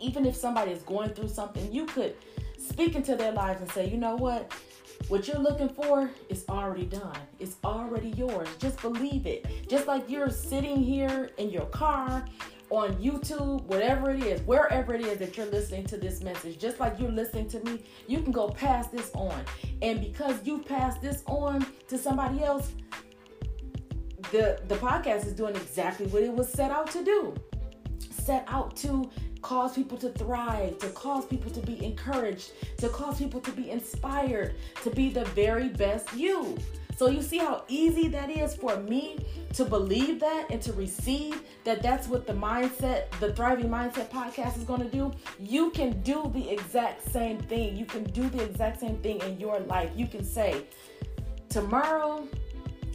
even 0.00 0.26
if 0.26 0.34
somebody 0.34 0.72
is 0.72 0.82
going 0.82 1.10
through 1.10 1.28
something, 1.28 1.72
you 1.72 1.86
could 1.86 2.16
speak 2.58 2.94
into 2.96 3.14
their 3.16 3.32
lives 3.32 3.60
and 3.60 3.70
say, 3.70 3.88
you 3.88 3.96
know 3.96 4.16
what? 4.16 4.52
What 5.08 5.26
you're 5.26 5.38
looking 5.38 5.68
for 5.68 6.10
is 6.28 6.44
already 6.48 6.86
done. 6.86 7.16
It's 7.38 7.56
already 7.64 8.10
yours. 8.10 8.48
Just 8.58 8.80
believe 8.80 9.26
it. 9.26 9.46
Just 9.68 9.86
like 9.86 10.08
you're 10.08 10.30
sitting 10.30 10.82
here 10.82 11.30
in 11.38 11.50
your 11.50 11.66
car 11.66 12.24
on 12.72 12.94
YouTube, 12.94 13.62
whatever 13.64 14.10
it 14.10 14.24
is, 14.24 14.40
wherever 14.42 14.94
it 14.94 15.02
is 15.02 15.18
that 15.18 15.36
you're 15.36 15.46
listening 15.46 15.84
to 15.84 15.98
this 15.98 16.22
message, 16.22 16.58
just 16.58 16.80
like 16.80 16.98
you're 16.98 17.12
listening 17.12 17.46
to 17.46 17.60
me, 17.60 17.84
you 18.08 18.22
can 18.22 18.32
go 18.32 18.48
pass 18.48 18.86
this 18.86 19.10
on. 19.14 19.44
And 19.82 20.00
because 20.00 20.36
you 20.46 20.60
pass 20.60 20.98
this 20.98 21.22
on 21.26 21.66
to 21.88 21.98
somebody 21.98 22.42
else, 22.42 22.72
the 24.30 24.58
the 24.68 24.76
podcast 24.76 25.26
is 25.26 25.34
doing 25.34 25.54
exactly 25.54 26.06
what 26.06 26.22
it 26.22 26.32
was 26.32 26.48
set 26.48 26.70
out 26.70 26.90
to 26.92 27.04
do. 27.04 27.34
Set 28.10 28.46
out 28.48 28.74
to 28.76 29.10
cause 29.42 29.74
people 29.74 29.98
to 29.98 30.08
thrive, 30.10 30.78
to 30.78 30.88
cause 30.90 31.26
people 31.26 31.50
to 31.50 31.60
be 31.60 31.84
encouraged, 31.84 32.52
to 32.78 32.88
cause 32.88 33.18
people 33.18 33.40
to 33.40 33.50
be 33.52 33.70
inspired, 33.70 34.54
to 34.82 34.88
be 34.90 35.10
the 35.10 35.26
very 35.26 35.68
best 35.68 36.10
you. 36.14 36.56
So 37.02 37.08
you 37.08 37.20
see 37.20 37.38
how 37.38 37.64
easy 37.66 38.06
that 38.06 38.30
is 38.30 38.54
for 38.54 38.76
me 38.76 39.18
to 39.54 39.64
believe 39.64 40.20
that 40.20 40.46
and 40.50 40.62
to 40.62 40.72
receive 40.74 41.42
that 41.64 41.82
that's 41.82 42.06
what 42.06 42.28
the 42.28 42.32
mindset, 42.32 43.10
the 43.18 43.32
Thriving 43.32 43.68
Mindset 43.68 44.08
podcast 44.08 44.56
is 44.56 44.62
going 44.62 44.82
to 44.82 44.88
do. 44.88 45.10
You 45.40 45.70
can 45.70 46.00
do 46.02 46.30
the 46.32 46.48
exact 46.48 47.10
same 47.10 47.40
thing. 47.40 47.76
You 47.76 47.86
can 47.86 48.04
do 48.04 48.28
the 48.28 48.44
exact 48.44 48.78
same 48.78 48.98
thing 48.98 49.20
in 49.22 49.40
your 49.40 49.58
life. 49.58 49.90
You 49.96 50.06
can 50.06 50.22
say, 50.22 50.62
tomorrow 51.48 52.24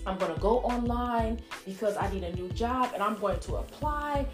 I'm 0.05 0.17
going 0.17 0.33
to 0.33 0.39
go 0.39 0.59
online 0.59 1.41
because 1.65 1.97
I 1.97 2.09
need 2.13 2.23
a 2.23 2.33
new 2.33 2.47
job 2.51 2.91
and 2.93 3.03
I'm 3.03 3.19
going 3.19 3.41
to 3.41 3.57
apply 3.57 4.25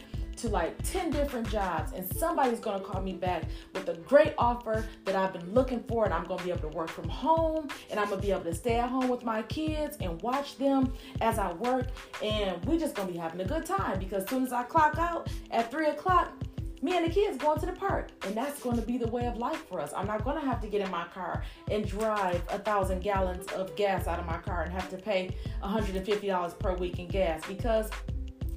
to 0.43 0.49
like 0.49 0.75
10 0.83 1.09
different 1.09 1.49
jobs 1.49 1.93
and 1.93 2.05
somebody's 2.17 2.59
gonna 2.59 2.83
call 2.83 3.01
me 3.01 3.13
back 3.13 3.43
with 3.73 3.87
a 3.87 3.93
great 3.99 4.33
offer 4.37 4.85
that 5.05 5.15
I've 5.15 5.31
been 5.31 5.53
looking 5.53 5.81
for 5.83 6.03
and 6.03 6.13
I'm 6.13 6.25
gonna 6.25 6.43
be 6.43 6.49
able 6.49 6.69
to 6.69 6.77
work 6.77 6.89
from 6.89 7.07
home 7.07 7.69
and 7.89 7.97
I'm 7.97 8.09
gonna 8.09 8.21
be 8.21 8.31
able 8.31 8.43
to 8.43 8.53
stay 8.53 8.75
at 8.75 8.89
home 8.89 9.07
with 9.07 9.23
my 9.23 9.41
kids 9.43 9.95
and 10.01 10.21
watch 10.21 10.57
them 10.57 10.93
as 11.21 11.39
I 11.39 11.53
work 11.53 11.87
and 12.21 12.63
we're 12.65 12.77
just 12.77 12.93
gonna 12.93 13.09
be 13.09 13.17
having 13.17 13.39
a 13.39 13.45
good 13.45 13.65
time 13.65 13.99
because 13.99 14.23
as 14.23 14.29
soon 14.29 14.43
as 14.43 14.51
I 14.51 14.63
clock 14.63 14.97
out 14.97 15.29
at 15.49 15.71
three 15.71 15.87
o'clock 15.87 16.33
me 16.81 16.97
and 16.97 17.05
the 17.05 17.09
kids 17.09 17.37
going 17.37 17.57
to 17.61 17.65
the 17.65 17.71
park 17.71 18.09
and 18.25 18.35
that's 18.35 18.61
going 18.61 18.75
to 18.75 18.81
be 18.81 18.97
the 18.97 19.07
way 19.07 19.25
of 19.25 19.37
life 19.37 19.65
for 19.69 19.79
us. 19.79 19.93
I'm 19.95 20.05
not 20.05 20.25
going 20.25 20.37
to 20.37 20.45
have 20.45 20.59
to 20.59 20.67
get 20.67 20.81
in 20.81 20.91
my 20.91 21.05
car 21.05 21.45
and 21.71 21.87
drive 21.87 22.43
a 22.49 22.59
thousand 22.59 23.01
gallons 23.01 23.49
of 23.53 23.73
gas 23.77 24.05
out 24.05 24.19
of 24.19 24.25
my 24.25 24.35
car 24.39 24.63
and 24.63 24.73
have 24.73 24.89
to 24.89 24.97
pay 24.97 25.33
$150 25.63 26.59
per 26.59 26.75
week 26.75 26.99
in 26.99 27.07
gas 27.07 27.41
because 27.47 27.89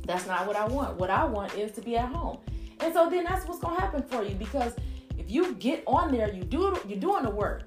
that's 0.07 0.27
not 0.27 0.47
what 0.47 0.57
I 0.57 0.67
want. 0.67 0.97
What 0.97 1.11
I 1.11 1.25
want 1.25 1.55
is 1.55 1.73
to 1.73 1.81
be 1.81 1.97
at 1.97 2.09
home. 2.09 2.39
And 2.81 2.93
so 2.93 3.11
then 3.11 3.25
that's 3.25 3.47
what's 3.47 3.61
gonna 3.61 3.81
happen 3.81 4.03
for 4.03 4.23
you 4.23 4.35
because 4.35 4.75
if 5.19 5.31
you 5.31 5.55
get 5.55 5.83
on 5.87 6.13
there, 6.13 6.33
you 6.33 6.45
do 6.45 6.79
you're 6.87 6.99
doing 6.99 7.25
the 7.25 7.31
work. 7.31 7.65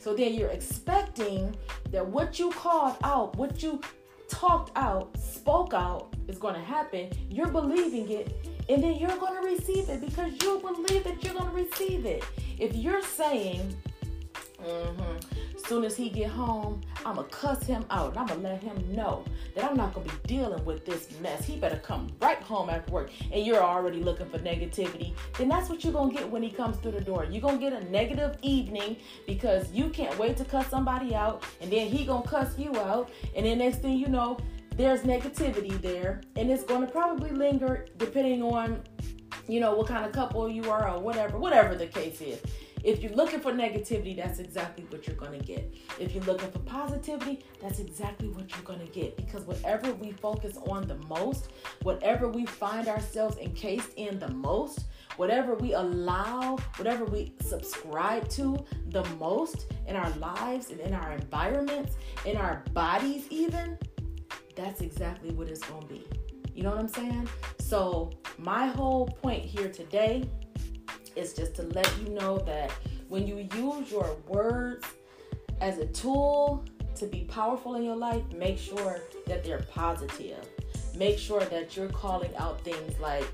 So 0.00 0.14
then 0.14 0.34
you're 0.34 0.50
expecting 0.50 1.56
that 1.90 2.06
what 2.06 2.38
you 2.38 2.50
called 2.50 2.96
out, 3.02 3.36
what 3.36 3.62
you 3.62 3.80
talked 4.28 4.76
out, 4.76 5.16
spoke 5.18 5.74
out 5.74 6.14
is 6.28 6.38
gonna 6.38 6.62
happen. 6.62 7.10
You're 7.30 7.48
believing 7.48 8.10
it, 8.10 8.46
and 8.68 8.82
then 8.82 8.96
you're 8.96 9.16
gonna 9.16 9.40
receive 9.40 9.88
it 9.88 10.00
because 10.00 10.32
you 10.42 10.60
believe 10.60 11.04
that 11.04 11.22
you're 11.24 11.34
gonna 11.34 11.52
receive 11.52 12.04
it. 12.04 12.24
If 12.58 12.74
you're 12.76 13.02
saying, 13.02 13.74
mm-hmm, 14.62 15.18
Soon 15.66 15.84
as 15.84 15.96
he 15.96 16.08
get 16.08 16.30
home, 16.30 16.80
I'ma 17.04 17.24
cuss 17.24 17.62
him 17.64 17.84
out 17.90 18.16
I'ma 18.16 18.34
let 18.34 18.62
him 18.62 18.94
know 18.94 19.24
that 19.54 19.64
I'm 19.64 19.76
not 19.76 19.92
gonna 19.92 20.06
be 20.06 20.14
dealing 20.26 20.64
with 20.64 20.86
this 20.86 21.08
mess. 21.20 21.44
He 21.44 21.56
better 21.56 21.76
come 21.76 22.10
right 22.20 22.40
home 22.42 22.70
after 22.70 22.92
work. 22.92 23.10
And 23.32 23.44
you're 23.44 23.62
already 23.62 24.02
looking 24.02 24.30
for 24.30 24.38
negativity. 24.38 25.12
Then 25.36 25.48
that's 25.48 25.68
what 25.68 25.84
you're 25.84 25.92
gonna 25.92 26.12
get 26.12 26.30
when 26.30 26.42
he 26.42 26.50
comes 26.50 26.76
through 26.78 26.92
the 26.92 27.00
door. 27.00 27.26
You're 27.30 27.42
gonna 27.42 27.58
get 27.58 27.72
a 27.72 27.84
negative 27.90 28.36
evening 28.42 28.96
because 29.26 29.70
you 29.72 29.90
can't 29.90 30.16
wait 30.18 30.36
to 30.38 30.44
cuss 30.44 30.68
somebody 30.68 31.14
out, 31.14 31.44
and 31.60 31.70
then 31.70 31.88
he 31.88 32.04
gonna 32.04 32.26
cuss 32.26 32.58
you 32.58 32.74
out, 32.76 33.10
and 33.36 33.44
then 33.44 33.58
next 33.58 33.82
thing 33.82 33.98
you 33.98 34.08
know, 34.08 34.38
there's 34.76 35.02
negativity 35.02 35.78
there, 35.82 36.22
and 36.36 36.50
it's 36.50 36.64
gonna 36.64 36.86
probably 36.86 37.30
linger 37.30 37.86
depending 37.98 38.42
on 38.42 38.80
you 39.48 39.60
know 39.60 39.74
what 39.74 39.86
kind 39.86 40.04
of 40.04 40.12
couple 40.12 40.48
you 40.48 40.70
are 40.70 40.88
or 40.88 41.00
whatever, 41.00 41.38
whatever 41.38 41.74
the 41.74 41.86
case 41.86 42.20
is. 42.20 42.40
If 42.84 43.02
you're 43.02 43.12
looking 43.12 43.40
for 43.40 43.52
negativity, 43.52 44.16
that's 44.16 44.38
exactly 44.38 44.84
what 44.90 45.06
you're 45.06 45.16
going 45.16 45.38
to 45.38 45.44
get. 45.44 45.74
If 45.98 46.14
you're 46.14 46.24
looking 46.24 46.50
for 46.50 46.60
positivity, 46.60 47.44
that's 47.60 47.80
exactly 47.80 48.28
what 48.28 48.50
you're 48.50 48.64
going 48.64 48.80
to 48.80 48.92
get. 48.92 49.16
Because 49.16 49.44
whatever 49.44 49.92
we 49.94 50.12
focus 50.12 50.58
on 50.68 50.86
the 50.86 50.96
most, 51.08 51.48
whatever 51.82 52.28
we 52.28 52.46
find 52.46 52.88
ourselves 52.88 53.36
encased 53.38 53.94
in 53.96 54.18
the 54.18 54.28
most, 54.28 54.84
whatever 55.16 55.54
we 55.54 55.72
allow, 55.74 56.56
whatever 56.76 57.04
we 57.04 57.34
subscribe 57.40 58.28
to 58.28 58.64
the 58.90 59.04
most 59.18 59.66
in 59.86 59.96
our 59.96 60.10
lives 60.10 60.70
and 60.70 60.80
in 60.80 60.94
our 60.94 61.12
environments, 61.12 61.96
in 62.24 62.36
our 62.36 62.62
bodies, 62.72 63.26
even, 63.30 63.76
that's 64.54 64.80
exactly 64.80 65.30
what 65.30 65.48
it's 65.48 65.62
going 65.64 65.82
to 65.82 65.88
be. 65.88 66.06
You 66.54 66.64
know 66.64 66.70
what 66.70 66.80
I'm 66.80 66.88
saying? 66.88 67.28
So, 67.60 68.10
my 68.36 68.66
whole 68.66 69.06
point 69.06 69.44
here 69.44 69.68
today 69.68 70.28
is 71.18 71.34
just 71.34 71.54
to 71.56 71.62
let 71.64 71.90
you 72.00 72.10
know 72.10 72.38
that 72.38 72.70
when 73.08 73.26
you 73.26 73.48
use 73.54 73.90
your 73.90 74.16
words 74.26 74.86
as 75.60 75.78
a 75.78 75.86
tool 75.86 76.64
to 76.94 77.06
be 77.06 77.24
powerful 77.24 77.74
in 77.74 77.82
your 77.82 77.96
life, 77.96 78.22
make 78.34 78.58
sure 78.58 79.00
that 79.26 79.44
they're 79.44 79.64
positive. 79.72 80.46
Make 80.96 81.18
sure 81.18 81.44
that 81.44 81.76
you're 81.76 81.88
calling 81.88 82.34
out 82.36 82.60
things 82.62 82.98
like, 82.98 83.26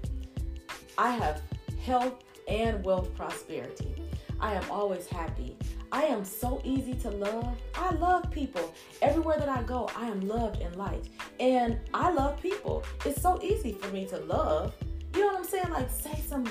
I 0.98 1.10
have 1.12 1.42
health 1.84 2.24
and 2.48 2.84
wealth 2.84 3.14
prosperity. 3.14 3.94
I 4.40 4.54
am 4.54 4.64
always 4.70 5.06
happy. 5.06 5.56
I 5.92 6.02
am 6.02 6.24
so 6.24 6.60
easy 6.64 6.94
to 6.94 7.10
love. 7.10 7.56
I 7.74 7.94
love 7.94 8.30
people. 8.30 8.74
Everywhere 9.00 9.38
that 9.38 9.48
I 9.48 9.62
go, 9.62 9.88
I 9.96 10.06
am 10.08 10.26
loved 10.26 10.60
and 10.60 10.74
liked. 10.76 11.08
And 11.40 11.78
I 11.94 12.10
love 12.10 12.40
people. 12.42 12.84
It's 13.06 13.22
so 13.22 13.40
easy 13.42 13.72
for 13.72 13.88
me 13.92 14.04
to 14.06 14.18
love. 14.18 14.74
You 15.14 15.20
know 15.20 15.26
what 15.28 15.36
I'm 15.38 15.44
saying? 15.44 15.70
Like, 15.70 15.90
say 15.90 16.20
some 16.26 16.44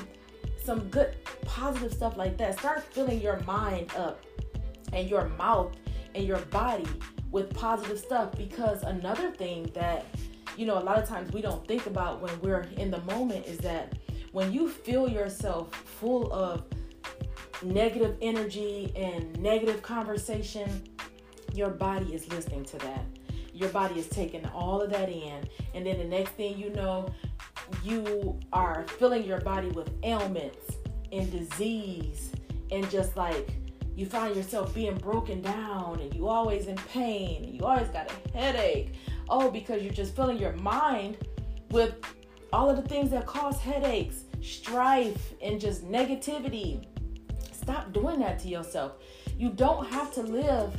some 0.64 0.88
good 0.90 1.16
positive 1.46 1.94
stuff 1.94 2.18
like 2.18 2.38
that. 2.38 2.58
Start 2.60 2.84
filling 2.84 3.22
your 3.22 3.40
mind 3.42 3.92
up 3.98 4.24
and 4.94 5.10
your 5.10 5.30
mouth 5.30 5.76
and 6.16 6.26
your 6.26 6.40
body 6.40 6.88
with 7.32 7.54
positive 7.54 8.00
stuff 8.00 8.32
because 8.38 8.84
another 8.84 9.32
thing 9.32 9.70
that 9.74 10.06
you 10.56 10.66
know 10.66 10.78
a 10.78 10.84
lot 10.84 11.00
of 11.00 11.10
times 11.10 11.32
we 11.34 11.42
don't 11.42 11.68
think 11.68 11.88
about 11.88 12.22
when 12.22 12.40
we're 12.42 12.68
in 12.78 12.92
the 12.92 13.02
moment 13.02 13.46
is 13.48 13.58
that 13.58 13.98
when 14.32 14.54
you 14.54 14.70
feel 14.70 15.10
yourself 15.10 15.74
full 15.74 16.32
of 16.32 16.64
negative 17.64 18.16
energy 18.22 18.92
and 18.96 19.38
negative 19.42 19.82
conversation 19.82 20.84
your 21.54 21.70
body 21.70 22.14
is 22.14 22.30
listening 22.32 22.64
to 22.64 22.78
that 22.78 23.04
your 23.52 23.70
body 23.70 24.00
is 24.00 24.08
taking 24.08 24.46
all 24.48 24.82
of 24.82 24.92
that 24.92 25.10
in 25.10 25.44
and 25.74 25.86
then 25.86 25.98
the 25.98 26.06
next 26.06 26.32
thing 26.32 26.58
you 26.58 26.70
know 26.72 27.10
you 27.84 28.40
are 28.52 28.86
filling 29.00 29.24
your 29.24 29.42
body 29.42 29.70
with 29.70 29.90
ailments 30.04 30.78
and 31.12 31.32
disease 31.32 32.32
and 32.72 32.90
just 32.90 33.16
like 33.16 33.50
you 33.96 34.06
find 34.06 34.36
yourself 34.36 34.74
being 34.74 34.98
broken 34.98 35.42
down 35.42 36.00
and 36.00 36.14
you 36.16 36.28
always 36.28 36.68
in 36.68 36.76
pain 36.76 37.44
and 37.44 37.54
you 37.54 37.62
always 37.62 37.88
got 37.90 38.12
a 38.12 38.38
headache. 38.38 38.96
Oh 39.30 39.52
because 39.52 39.84
you're 39.84 39.94
just 39.94 40.16
filling 40.16 40.38
your 40.38 40.54
mind 40.54 41.18
with 41.70 41.96
all 42.52 42.70
of 42.70 42.76
the 42.76 42.88
things 42.88 43.12
that 43.12 43.26
cause 43.26 43.60
headaches 43.60 44.24
strife 44.42 45.34
and 45.42 45.60
just 45.60 45.86
negativity. 45.86 46.86
Stop 47.52 47.94
doing 47.94 48.20
that 48.20 48.40
to 48.40 48.48
yourself. 48.48 48.94
You 49.38 49.50
don't 49.50 49.86
have 49.88 50.14
to 50.14 50.22
live 50.22 50.74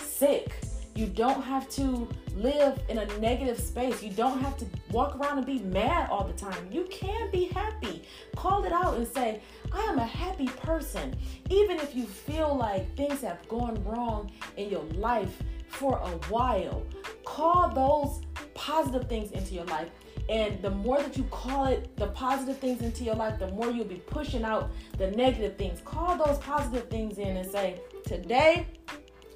sick 0.00 0.52
you 0.96 1.06
don't 1.06 1.42
have 1.42 1.68
to 1.70 2.08
live 2.36 2.80
in 2.88 2.98
a 2.98 3.06
negative 3.18 3.60
space. 3.60 4.02
You 4.02 4.10
don't 4.10 4.40
have 4.40 4.56
to 4.58 4.66
walk 4.90 5.16
around 5.16 5.38
and 5.38 5.46
be 5.46 5.58
mad 5.58 6.10
all 6.10 6.24
the 6.24 6.32
time. 6.32 6.68
You 6.70 6.84
can 6.90 7.30
be 7.30 7.44
happy. 7.46 8.02
Call 8.34 8.64
it 8.64 8.72
out 8.72 8.96
and 8.96 9.06
say, 9.06 9.40
I 9.72 9.82
am 9.84 9.98
a 9.98 10.06
happy 10.06 10.46
person. 10.46 11.14
Even 11.50 11.78
if 11.78 11.94
you 11.94 12.06
feel 12.06 12.56
like 12.56 12.94
things 12.96 13.20
have 13.20 13.46
gone 13.48 13.82
wrong 13.84 14.30
in 14.56 14.70
your 14.70 14.84
life 14.94 15.42
for 15.68 15.98
a 15.98 16.10
while, 16.30 16.82
call 17.24 17.68
those 17.70 18.22
positive 18.54 19.08
things 19.08 19.32
into 19.32 19.54
your 19.54 19.64
life. 19.66 19.90
And 20.28 20.60
the 20.60 20.70
more 20.70 21.00
that 21.00 21.16
you 21.16 21.24
call 21.24 21.66
it 21.66 21.94
the 21.96 22.08
positive 22.08 22.58
things 22.58 22.82
into 22.82 23.04
your 23.04 23.14
life, 23.14 23.38
the 23.38 23.48
more 23.48 23.70
you'll 23.70 23.84
be 23.84 24.02
pushing 24.06 24.42
out 24.42 24.70
the 24.98 25.10
negative 25.12 25.56
things. 25.56 25.80
Call 25.84 26.16
those 26.16 26.38
positive 26.38 26.88
things 26.88 27.18
in 27.18 27.36
and 27.36 27.48
say, 27.48 27.80
Today, 28.04 28.66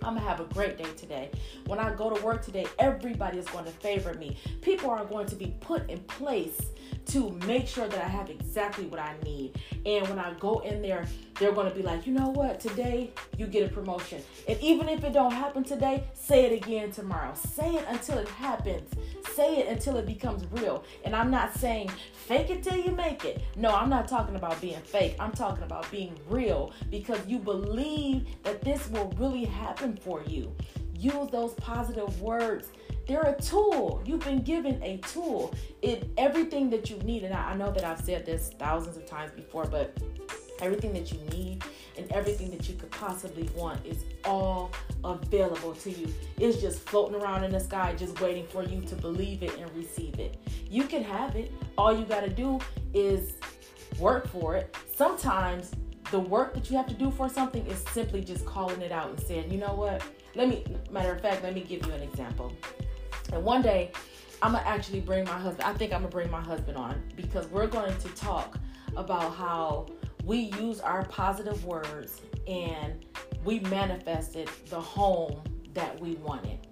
I'm 0.02 0.14
gonna 0.14 0.26
have 0.26 0.40
a 0.40 0.44
great 0.44 0.78
day 0.78 0.90
today. 0.96 1.30
When 1.66 1.78
I 1.78 1.94
go 1.94 2.14
to 2.14 2.22
work 2.24 2.42
today, 2.42 2.66
everybody 2.78 3.38
is 3.38 3.46
going 3.46 3.64
to 3.66 3.70
favor 3.70 4.14
me. 4.14 4.36
People 4.62 4.90
are 4.90 5.04
going 5.04 5.26
to 5.26 5.36
be 5.36 5.54
put 5.60 5.88
in 5.90 5.98
place 6.00 6.58
to 7.06 7.30
make 7.46 7.66
sure 7.66 7.88
that 7.88 8.02
I 8.02 8.08
have 8.08 8.30
exactly 8.30 8.86
what 8.86 9.00
I 9.00 9.14
need. 9.24 9.58
And 9.84 10.08
when 10.08 10.18
I 10.18 10.32
go 10.34 10.60
in 10.60 10.80
there 10.80 11.06
they're 11.40 11.52
going 11.52 11.68
to 11.68 11.74
be 11.74 11.82
like, 11.82 12.06
you 12.06 12.12
know 12.12 12.28
what, 12.28 12.60
today 12.60 13.10
you 13.38 13.46
get 13.46 13.68
a 13.68 13.74
promotion. 13.74 14.22
And 14.46 14.60
even 14.60 14.88
if 14.88 15.02
it 15.02 15.14
don't 15.14 15.32
happen 15.32 15.64
today, 15.64 16.04
say 16.12 16.44
it 16.44 16.52
again 16.52 16.92
tomorrow. 16.92 17.32
Say 17.34 17.74
it 17.74 17.84
until 17.88 18.18
it 18.18 18.28
happens. 18.28 18.88
Say 19.34 19.56
it 19.56 19.68
until 19.68 19.96
it 19.96 20.06
becomes 20.06 20.44
real. 20.52 20.84
And 21.04 21.16
I'm 21.16 21.30
not 21.30 21.54
saying 21.54 21.88
fake 22.12 22.50
it 22.50 22.62
till 22.62 22.76
you 22.76 22.92
make 22.92 23.24
it. 23.24 23.42
No, 23.56 23.74
I'm 23.74 23.88
not 23.88 24.06
talking 24.06 24.36
about 24.36 24.60
being 24.60 24.80
fake. 24.82 25.16
I'm 25.18 25.32
talking 25.32 25.64
about 25.64 25.90
being 25.90 26.14
real 26.28 26.72
because 26.90 27.26
you 27.26 27.38
believe 27.38 28.26
that 28.42 28.60
this 28.60 28.88
will 28.90 29.12
really 29.16 29.46
happen 29.46 29.96
for 29.96 30.22
you. 30.26 30.54
Use 30.94 31.30
those 31.30 31.54
positive 31.54 32.20
words 32.20 32.68
they're 33.06 33.22
a 33.22 33.40
tool. 33.40 34.00
You've 34.04 34.20
been 34.20 34.42
given 34.42 34.80
a 34.84 34.98
tool. 34.98 35.52
It 35.82 36.08
everything 36.16 36.70
that 36.70 36.90
you 36.90 36.96
need, 36.98 37.24
and 37.24 37.34
I, 37.34 37.50
I 37.50 37.56
know 37.56 37.72
that 37.72 37.82
I've 37.82 38.00
said 38.00 38.24
this 38.24 38.50
thousands 38.56 38.96
of 38.96 39.04
times 39.04 39.32
before, 39.32 39.64
but 39.64 39.96
everything 40.62 40.92
that 40.92 41.12
you 41.12 41.18
need 41.30 41.62
and 41.96 42.10
everything 42.12 42.50
that 42.50 42.68
you 42.68 42.74
could 42.74 42.90
possibly 42.90 43.48
want 43.54 43.84
is 43.84 44.04
all 44.24 44.70
available 45.04 45.74
to 45.74 45.90
you. 45.90 46.12
It's 46.38 46.60
just 46.60 46.88
floating 46.88 47.20
around 47.20 47.44
in 47.44 47.52
the 47.52 47.60
sky, 47.60 47.94
just 47.96 48.20
waiting 48.20 48.46
for 48.46 48.62
you 48.62 48.80
to 48.82 48.94
believe 48.94 49.42
it 49.42 49.56
and 49.58 49.70
receive 49.74 50.18
it. 50.18 50.36
You 50.68 50.84
can 50.84 51.02
have 51.02 51.36
it. 51.36 51.52
All 51.76 51.96
you 51.96 52.04
got 52.04 52.20
to 52.20 52.30
do 52.30 52.58
is 52.94 53.34
work 53.98 54.28
for 54.28 54.56
it. 54.56 54.76
Sometimes 54.94 55.72
the 56.10 56.20
work 56.20 56.54
that 56.54 56.70
you 56.70 56.76
have 56.76 56.88
to 56.88 56.94
do 56.94 57.10
for 57.10 57.28
something 57.28 57.64
is 57.66 57.84
simply 57.92 58.22
just 58.22 58.44
calling 58.44 58.80
it 58.80 58.92
out 58.92 59.10
and 59.10 59.20
saying, 59.20 59.50
you 59.50 59.58
know 59.58 59.74
what? 59.74 60.02
Let 60.34 60.48
me, 60.48 60.64
matter 60.90 61.12
of 61.12 61.20
fact, 61.20 61.42
let 61.42 61.54
me 61.54 61.62
give 61.62 61.86
you 61.86 61.92
an 61.92 62.02
example. 62.02 62.52
And 63.32 63.44
one 63.44 63.62
day, 63.62 63.92
I'm 64.42 64.52
gonna 64.52 64.66
actually 64.66 65.00
bring 65.00 65.24
my 65.24 65.38
husband. 65.38 65.64
I 65.64 65.74
think 65.74 65.92
I'm 65.92 66.00
gonna 66.00 66.10
bring 66.10 66.30
my 66.30 66.40
husband 66.40 66.76
on 66.76 67.00
because 67.14 67.46
we're 67.48 67.66
going 67.66 67.96
to 67.98 68.08
talk 68.10 68.58
about 68.96 69.34
how 69.34 69.86
we 70.30 70.52
use 70.60 70.78
our 70.78 71.04
positive 71.06 71.64
words 71.64 72.20
and 72.46 73.04
we 73.44 73.58
manifested 73.58 74.48
the 74.68 74.80
home 74.80 75.42
that 75.74 75.98
we 75.98 76.14
wanted. 76.26 76.68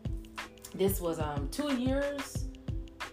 This 0.77 1.01
was 1.01 1.19
um 1.19 1.49
two 1.51 1.75
years, 1.75 2.45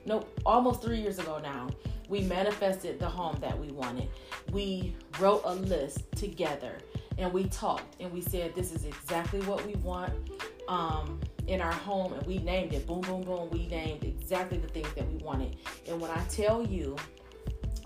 no, 0.05 0.23
almost 0.45 0.83
three 0.83 0.99
years 0.99 1.17
ago 1.17 1.39
now. 1.41 1.67
We 2.09 2.21
manifested 2.21 2.99
the 2.99 3.09
home 3.09 3.39
that 3.41 3.57
we 3.57 3.71
wanted. 3.71 4.07
We 4.51 4.95
wrote 5.19 5.41
a 5.45 5.55
list 5.55 6.03
together 6.11 6.77
and 7.17 7.33
we 7.33 7.45
talked 7.45 7.95
and 7.99 8.11
we 8.13 8.21
said 8.21 8.53
this 8.53 8.71
is 8.71 8.85
exactly 8.85 9.41
what 9.49 9.65
we 9.65 9.73
want. 9.77 10.13
Um, 10.67 11.19
in 11.47 11.59
our 11.61 11.71
home 11.71 12.13
and 12.13 12.25
we 12.27 12.37
named 12.37 12.73
it. 12.73 12.85
Boom, 12.85 13.01
boom, 13.01 13.21
boom. 13.21 13.49
We 13.49 13.65
named 13.67 14.03
exactly 14.03 14.59
the 14.59 14.67
things 14.67 14.91
that 14.95 15.07
we 15.11 15.17
wanted. 15.23 15.57
And 15.87 15.99
when 15.99 16.11
I 16.11 16.23
tell 16.25 16.63
you 16.63 16.95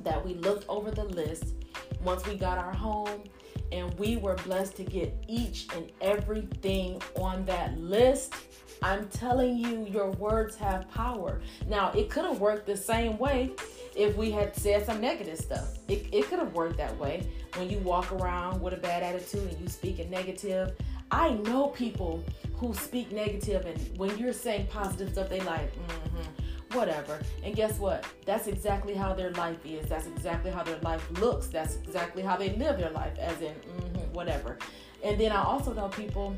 that 0.01 0.25
we 0.25 0.33
looked 0.35 0.65
over 0.67 0.91
the 0.91 1.03
list 1.03 1.55
once 2.03 2.25
we 2.25 2.35
got 2.35 2.57
our 2.57 2.73
home 2.73 3.23
and 3.71 3.93
we 3.99 4.17
were 4.17 4.35
blessed 4.45 4.75
to 4.77 4.83
get 4.83 5.13
each 5.27 5.67
and 5.75 5.91
everything 6.01 7.01
on 7.15 7.45
that 7.45 7.77
list. 7.77 8.33
I'm 8.81 9.07
telling 9.09 9.57
you, 9.57 9.85
your 9.89 10.11
words 10.11 10.55
have 10.55 10.89
power. 10.89 11.41
Now, 11.67 11.91
it 11.91 12.09
could 12.09 12.23
have 12.23 12.39
worked 12.39 12.65
the 12.65 12.77
same 12.77 13.17
way 13.17 13.51
if 13.95 14.15
we 14.15 14.31
had 14.31 14.55
said 14.55 14.85
some 14.85 15.01
negative 15.01 15.37
stuff. 15.37 15.77
It, 15.89 16.07
it 16.13 16.27
could 16.27 16.39
have 16.39 16.53
worked 16.53 16.77
that 16.77 16.97
way. 16.97 17.27
When 17.55 17.69
you 17.69 17.79
walk 17.79 18.11
around 18.13 18.61
with 18.61 18.73
a 18.73 18.77
bad 18.77 19.03
attitude 19.03 19.51
and 19.51 19.59
you 19.59 19.67
speak 19.67 19.99
in 19.99 20.09
negative, 20.09 20.71
I 21.11 21.31
know 21.31 21.67
people 21.67 22.23
who 22.55 22.73
speak 22.73 23.11
negative, 23.11 23.65
and 23.65 23.97
when 23.97 24.17
you're 24.17 24.33
saying 24.33 24.67
positive 24.67 25.11
stuff, 25.11 25.29
they 25.29 25.41
like, 25.41 25.73
mm-hmm, 25.73 26.45
whatever. 26.73 27.19
And 27.43 27.55
guess 27.55 27.79
what? 27.79 28.05
That's 28.25 28.47
exactly 28.47 28.93
how 28.93 29.13
their 29.13 29.31
life 29.31 29.65
is. 29.65 29.87
That's 29.87 30.07
exactly 30.07 30.51
how 30.51 30.63
their 30.63 30.79
life 30.79 31.05
looks. 31.19 31.47
That's 31.47 31.75
exactly 31.77 32.21
how 32.21 32.37
they 32.37 32.55
live 32.55 32.77
their 32.77 32.91
life, 32.91 33.17
as 33.17 33.41
in, 33.41 33.53
mm-hmm, 33.53 34.13
whatever. 34.13 34.57
And 35.03 35.19
then 35.19 35.31
I 35.31 35.43
also 35.43 35.73
know 35.73 35.87
people 35.89 36.35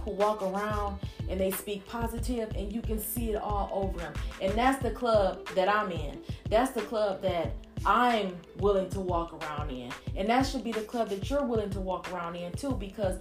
who 0.00 0.12
walk 0.12 0.42
around 0.42 1.00
and 1.28 1.40
they 1.40 1.50
speak 1.50 1.86
positive 1.86 2.52
and 2.56 2.72
you 2.72 2.80
can 2.80 2.98
see 2.98 3.32
it 3.32 3.36
all 3.36 3.68
over 3.72 3.98
them. 3.98 4.12
And 4.40 4.52
that's 4.52 4.82
the 4.82 4.90
club 4.90 5.48
that 5.54 5.68
I'm 5.68 5.90
in. 5.90 6.20
That's 6.48 6.70
the 6.70 6.82
club 6.82 7.22
that 7.22 7.52
I'm 7.84 8.36
willing 8.58 8.88
to 8.90 9.00
walk 9.00 9.32
around 9.42 9.70
in. 9.70 9.90
And 10.14 10.28
that 10.28 10.46
should 10.46 10.62
be 10.62 10.72
the 10.72 10.82
club 10.82 11.08
that 11.08 11.28
you're 11.28 11.44
willing 11.44 11.70
to 11.70 11.80
walk 11.80 12.12
around 12.12 12.36
in 12.36 12.52
too 12.52 12.72
because 12.72 13.20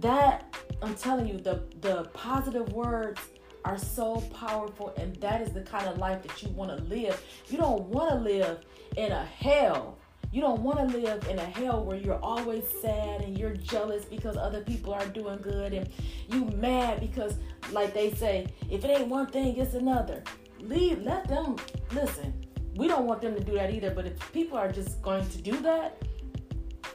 that 0.00 0.54
I'm 0.80 0.94
telling 0.94 1.28
you, 1.28 1.38
the 1.38 1.62
the 1.80 2.04
positive 2.12 2.72
words 2.72 3.20
are 3.64 3.78
so 3.78 4.16
powerful, 4.34 4.92
and 4.96 5.14
that 5.16 5.40
is 5.40 5.52
the 5.52 5.62
kind 5.62 5.86
of 5.86 5.98
life 5.98 6.22
that 6.22 6.42
you 6.42 6.48
want 6.50 6.76
to 6.76 6.84
live. 6.84 7.22
You 7.48 7.58
don't 7.58 7.82
want 7.84 8.10
to 8.10 8.16
live 8.16 8.60
in 8.96 9.12
a 9.12 9.24
hell. 9.24 9.98
You 10.32 10.40
don't 10.40 10.62
want 10.62 10.78
to 10.78 10.98
live 10.98 11.28
in 11.28 11.38
a 11.38 11.44
hell 11.44 11.84
where 11.84 11.96
you're 11.96 12.20
always 12.22 12.64
sad 12.80 13.20
and 13.20 13.36
you're 13.38 13.54
jealous 13.54 14.06
because 14.06 14.36
other 14.36 14.62
people 14.62 14.94
are 14.94 15.06
doing 15.06 15.38
good 15.42 15.74
and 15.74 15.88
you 16.30 16.46
mad 16.56 17.00
because, 17.00 17.34
like 17.70 17.92
they 17.92 18.12
say, 18.14 18.46
if 18.70 18.84
it 18.84 18.88
ain't 18.88 19.08
one 19.08 19.26
thing, 19.26 19.56
it's 19.56 19.74
another. 19.74 20.22
Leave, 20.60 21.02
let 21.02 21.28
them 21.28 21.56
listen. 21.92 22.46
We 22.76 22.88
don't 22.88 23.04
want 23.04 23.20
them 23.20 23.34
to 23.34 23.44
do 23.44 23.52
that 23.54 23.74
either, 23.74 23.90
but 23.90 24.06
if 24.06 24.32
people 24.32 24.56
are 24.56 24.72
just 24.72 25.02
going 25.02 25.28
to 25.28 25.38
do 25.38 25.58
that, 25.58 26.00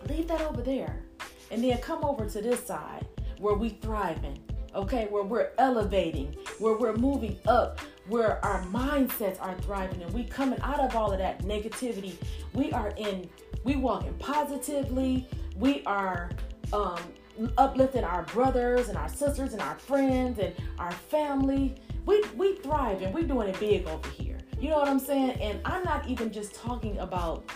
leave 0.10 0.28
that 0.30 0.42
over 0.42 0.64
there 0.64 1.04
and 1.52 1.64
then 1.64 1.78
come 1.78 2.04
over 2.04 2.28
to 2.28 2.42
this 2.42 2.66
side 2.66 3.06
where 3.40 3.56
we 3.56 3.70
thriving 3.70 4.40
okay 4.78 5.08
where 5.10 5.24
we're 5.24 5.50
elevating 5.58 6.36
where 6.60 6.78
we're 6.78 6.96
moving 6.96 7.38
up 7.48 7.80
where 8.08 8.44
our 8.46 8.64
mindsets 8.66 9.42
are 9.42 9.56
thriving 9.60 10.02
and 10.02 10.14
we 10.14 10.24
coming 10.24 10.60
out 10.62 10.80
of 10.80 10.96
all 10.96 11.12
of 11.12 11.20
that 11.20 11.44
negativity. 11.44 12.16
We 12.54 12.72
are 12.72 12.90
in 12.98 13.30
we 13.64 13.76
walking 13.76 14.14
positively. 14.14 15.28
We 15.58 15.84
are 15.86 16.30
um, 16.72 17.00
uplifting 17.58 18.04
our 18.04 18.24
brothers 18.24 18.90
and 18.90 18.98
our 18.98 19.10
sisters 19.10 19.54
and 19.54 19.62
our 19.62 19.78
friends 19.78 20.40
and 20.40 20.54
our 20.80 20.92
family. 20.92 21.76
We 22.06 22.24
we 22.36 22.56
thrive 22.58 23.02
and 23.02 23.14
we're 23.14 23.28
doing 23.28 23.50
it 23.50 23.60
big 23.60 23.88
over 23.88 24.10
here. 24.10 24.38
You 24.60 24.70
know 24.70 24.78
what 24.80 24.88
i'm 24.88 25.00
saying? 25.00 25.32
And 25.42 25.60
i'm 25.66 25.84
not 25.84 26.08
even 26.08 26.32
just 26.32 26.56
talking 26.56 26.98
about 27.00 27.52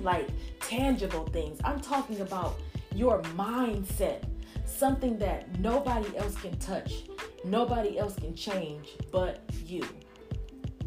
like 0.00 0.28
tangible 0.60 1.26
things. 1.26 1.58
I'm 1.64 1.80
talking 1.80 2.20
about 2.20 2.60
your 2.94 3.22
mindset, 3.36 4.22
something 4.68 5.18
that 5.18 5.58
nobody 5.58 6.16
else 6.16 6.36
can 6.36 6.56
touch, 6.58 7.04
nobody 7.44 7.98
else 7.98 8.14
can 8.16 8.34
change 8.34 8.90
but 9.10 9.40
you. 9.64 9.82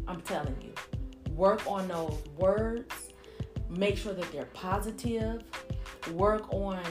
I'm 0.06 0.20
telling 0.22 0.56
you. 0.60 0.72
Work 1.34 1.66
on 1.66 1.88
those 1.88 2.18
words, 2.36 2.94
make 3.68 3.96
sure 3.96 4.12
that 4.12 4.30
they're 4.32 4.44
positive, 4.46 5.42
work 6.12 6.52
on 6.52 6.82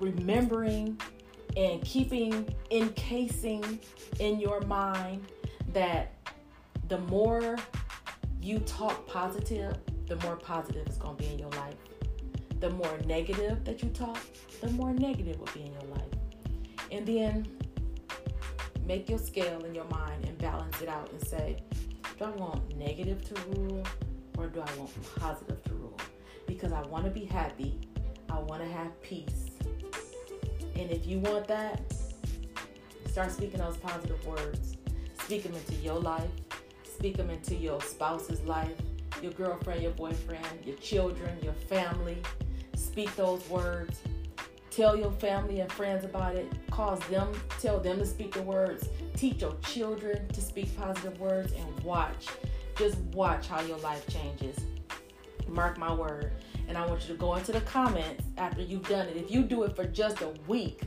remembering 0.00 1.00
and 1.56 1.82
keeping 1.84 2.48
encasing 2.70 3.80
in 4.18 4.40
your 4.40 4.60
mind 4.62 5.24
that 5.72 6.12
the 6.88 6.98
more 6.98 7.56
you 8.40 8.58
talk 8.60 9.06
positive, 9.06 9.76
the 10.06 10.16
more 10.16 10.36
positive 10.36 10.86
it's 10.86 10.98
going 10.98 11.16
to 11.16 11.22
be 11.22 11.30
in 11.30 11.38
your 11.38 11.50
life 11.50 11.74
the 12.64 12.70
more 12.70 12.98
negative 13.04 13.62
that 13.62 13.82
you 13.82 13.90
talk, 13.90 14.16
the 14.62 14.70
more 14.70 14.94
negative 14.94 15.38
will 15.38 15.50
be 15.52 15.60
in 15.60 15.72
your 15.74 15.82
life. 15.82 16.14
And 16.90 17.06
then 17.06 17.46
make 18.86 19.06
your 19.10 19.18
scale 19.18 19.62
in 19.66 19.74
your 19.74 19.84
mind 19.84 20.24
and 20.24 20.38
balance 20.38 20.80
it 20.80 20.88
out 20.88 21.12
and 21.12 21.26
say, 21.26 21.62
do 22.18 22.24
I 22.24 22.30
want 22.30 22.74
negative 22.78 23.22
to 23.28 23.34
rule 23.50 23.84
or 24.38 24.46
do 24.46 24.62
I 24.62 24.78
want 24.78 24.90
positive 25.16 25.62
to 25.64 25.74
rule? 25.74 26.00
Because 26.46 26.72
I 26.72 26.80
want 26.86 27.04
to 27.04 27.10
be 27.10 27.26
happy, 27.26 27.78
I 28.30 28.38
want 28.38 28.62
to 28.62 28.68
have 28.68 28.98
peace. 29.02 29.50
And 30.74 30.90
if 30.90 31.06
you 31.06 31.18
want 31.18 31.46
that, 31.48 31.82
start 33.10 33.30
speaking 33.30 33.58
those 33.58 33.76
positive 33.76 34.24
words. 34.26 34.78
Speak 35.22 35.42
them 35.42 35.52
into 35.52 35.74
your 35.82 36.00
life, 36.00 36.30
speak 36.90 37.18
them 37.18 37.28
into 37.28 37.56
your 37.56 37.82
spouse's 37.82 38.40
life, 38.44 38.80
your 39.22 39.32
girlfriend, 39.32 39.82
your 39.82 39.92
boyfriend, 39.92 40.46
your 40.64 40.76
children, 40.76 41.38
your 41.42 41.52
family, 41.52 42.16
speak 42.84 43.14
those 43.16 43.48
words. 43.48 43.98
Tell 44.70 44.96
your 44.96 45.12
family 45.12 45.60
and 45.60 45.70
friends 45.70 46.04
about 46.04 46.34
it. 46.34 46.52
Cause 46.70 46.98
them, 47.08 47.32
tell 47.60 47.78
them 47.78 47.98
to 47.98 48.06
speak 48.06 48.32
the 48.32 48.42
words. 48.42 48.88
Teach 49.16 49.42
your 49.42 49.54
children 49.62 50.26
to 50.28 50.40
speak 50.40 50.76
positive 50.76 51.18
words 51.20 51.52
and 51.52 51.84
watch. 51.84 52.26
Just 52.76 52.98
watch 53.12 53.46
how 53.46 53.60
your 53.62 53.78
life 53.78 54.04
changes. 54.08 54.58
Mark 55.46 55.78
my 55.78 55.92
word. 55.92 56.32
And 56.66 56.76
I 56.76 56.84
want 56.86 57.02
you 57.02 57.14
to 57.14 57.20
go 57.20 57.34
into 57.36 57.52
the 57.52 57.60
comments 57.60 58.24
after 58.36 58.62
you've 58.62 58.88
done 58.88 59.06
it. 59.06 59.16
If 59.16 59.30
you 59.30 59.42
do 59.42 59.62
it 59.62 59.76
for 59.76 59.84
just 59.84 60.22
a 60.22 60.32
week, 60.48 60.82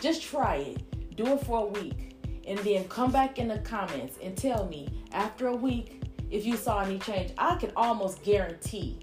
just 0.00 0.22
try 0.22 0.56
it. 0.56 1.16
Do 1.16 1.26
it 1.34 1.44
for 1.44 1.64
a 1.64 1.66
week. 1.66 2.16
And 2.46 2.58
then 2.60 2.84
come 2.88 3.12
back 3.12 3.38
in 3.38 3.48
the 3.48 3.58
comments 3.58 4.18
and 4.22 4.36
tell 4.36 4.66
me 4.66 4.88
after 5.12 5.48
a 5.48 5.54
week 5.54 6.02
if 6.30 6.46
you 6.46 6.56
saw 6.56 6.80
any 6.80 6.98
change. 6.98 7.32
I 7.36 7.56
can 7.56 7.72
almost 7.76 8.22
guarantee 8.22 9.00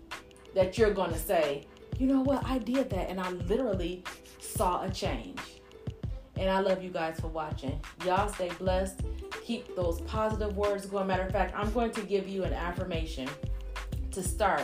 that 0.55 0.77
you're 0.77 0.93
going 0.93 1.11
to 1.11 1.19
say, 1.19 1.65
you 1.97 2.07
know 2.07 2.21
what? 2.21 2.45
I 2.45 2.59
did 2.59 2.89
that 2.91 3.09
and 3.09 3.19
I 3.19 3.29
literally 3.31 4.03
saw 4.39 4.83
a 4.83 4.89
change. 4.89 5.39
And 6.35 6.49
I 6.49 6.59
love 6.59 6.83
you 6.83 6.91
guys 6.91 7.19
for 7.19 7.29
watching. 7.29 7.79
Y'all 8.05 8.29
stay 8.29 8.49
blessed. 8.59 9.01
Keep 9.43 9.75
those 9.75 10.01
positive 10.01 10.55
words 10.55 10.85
going. 10.85 11.07
Matter 11.07 11.23
of 11.23 11.31
fact, 11.31 11.53
I'm 11.55 11.71
going 11.71 11.91
to 11.91 12.01
give 12.01 12.27
you 12.27 12.43
an 12.43 12.53
affirmation 12.53 13.27
to 14.11 14.21
start 14.21 14.63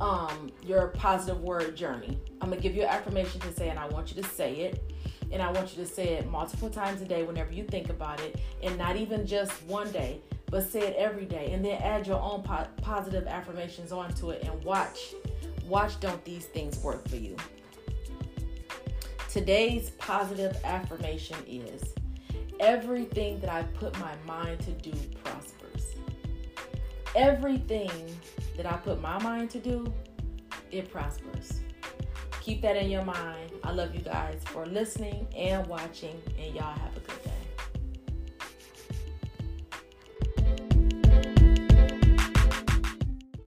um, 0.00 0.50
your 0.62 0.88
positive 0.88 1.40
word 1.42 1.76
journey. 1.76 2.18
I'm 2.40 2.50
gonna 2.50 2.60
give 2.60 2.74
you 2.74 2.82
an 2.82 2.88
affirmation 2.88 3.40
to 3.40 3.52
say, 3.52 3.70
and 3.70 3.78
I 3.78 3.86
want 3.88 4.14
you 4.14 4.22
to 4.22 4.28
say 4.28 4.56
it. 4.56 4.92
And 5.32 5.42
I 5.42 5.50
want 5.50 5.76
you 5.76 5.82
to 5.82 5.90
say 5.90 6.14
it 6.14 6.30
multiple 6.30 6.70
times 6.70 7.02
a 7.02 7.04
day 7.04 7.24
whenever 7.24 7.52
you 7.52 7.64
think 7.64 7.90
about 7.90 8.20
it, 8.20 8.40
and 8.62 8.78
not 8.78 8.96
even 8.96 9.26
just 9.26 9.50
one 9.64 9.90
day, 9.90 10.20
but 10.50 10.62
say 10.70 10.80
it 10.80 10.94
every 10.96 11.24
day. 11.24 11.50
And 11.52 11.64
then 11.64 11.82
add 11.82 12.06
your 12.06 12.20
own 12.20 12.42
po- 12.42 12.68
positive 12.80 13.26
affirmations 13.26 13.90
onto 13.90 14.30
it 14.30 14.44
and 14.44 14.62
watch. 14.62 15.14
Watch, 15.68 15.98
don't 15.98 16.24
these 16.24 16.46
things 16.46 16.78
work 16.78 17.08
for 17.08 17.16
you? 17.16 17.36
Today's 19.28 19.90
positive 19.90 20.56
affirmation 20.64 21.36
is 21.46 21.82
everything 22.60 23.40
that 23.40 23.50
I 23.50 23.64
put 23.64 23.98
my 23.98 24.14
mind 24.26 24.60
to 24.60 24.70
do 24.70 24.92
prospers. 25.24 25.96
Everything 27.14 27.90
that 28.56 28.66
I 28.66 28.76
put 28.76 29.00
my 29.00 29.20
mind 29.22 29.50
to 29.50 29.58
do, 29.58 29.92
it 30.70 30.90
prospers. 30.90 31.60
Keep 32.40 32.62
that 32.62 32.76
in 32.76 32.88
your 32.88 33.04
mind. 33.04 33.50
I 33.64 33.72
love 33.72 33.92
you 33.94 34.02
guys 34.02 34.40
for 34.44 34.66
listening 34.66 35.26
and 35.36 35.66
watching, 35.66 36.20
and 36.38 36.54
y'all 36.54 36.78
have 36.78 36.96
a 36.96 37.00
good 37.00 37.24
day. 37.24 37.35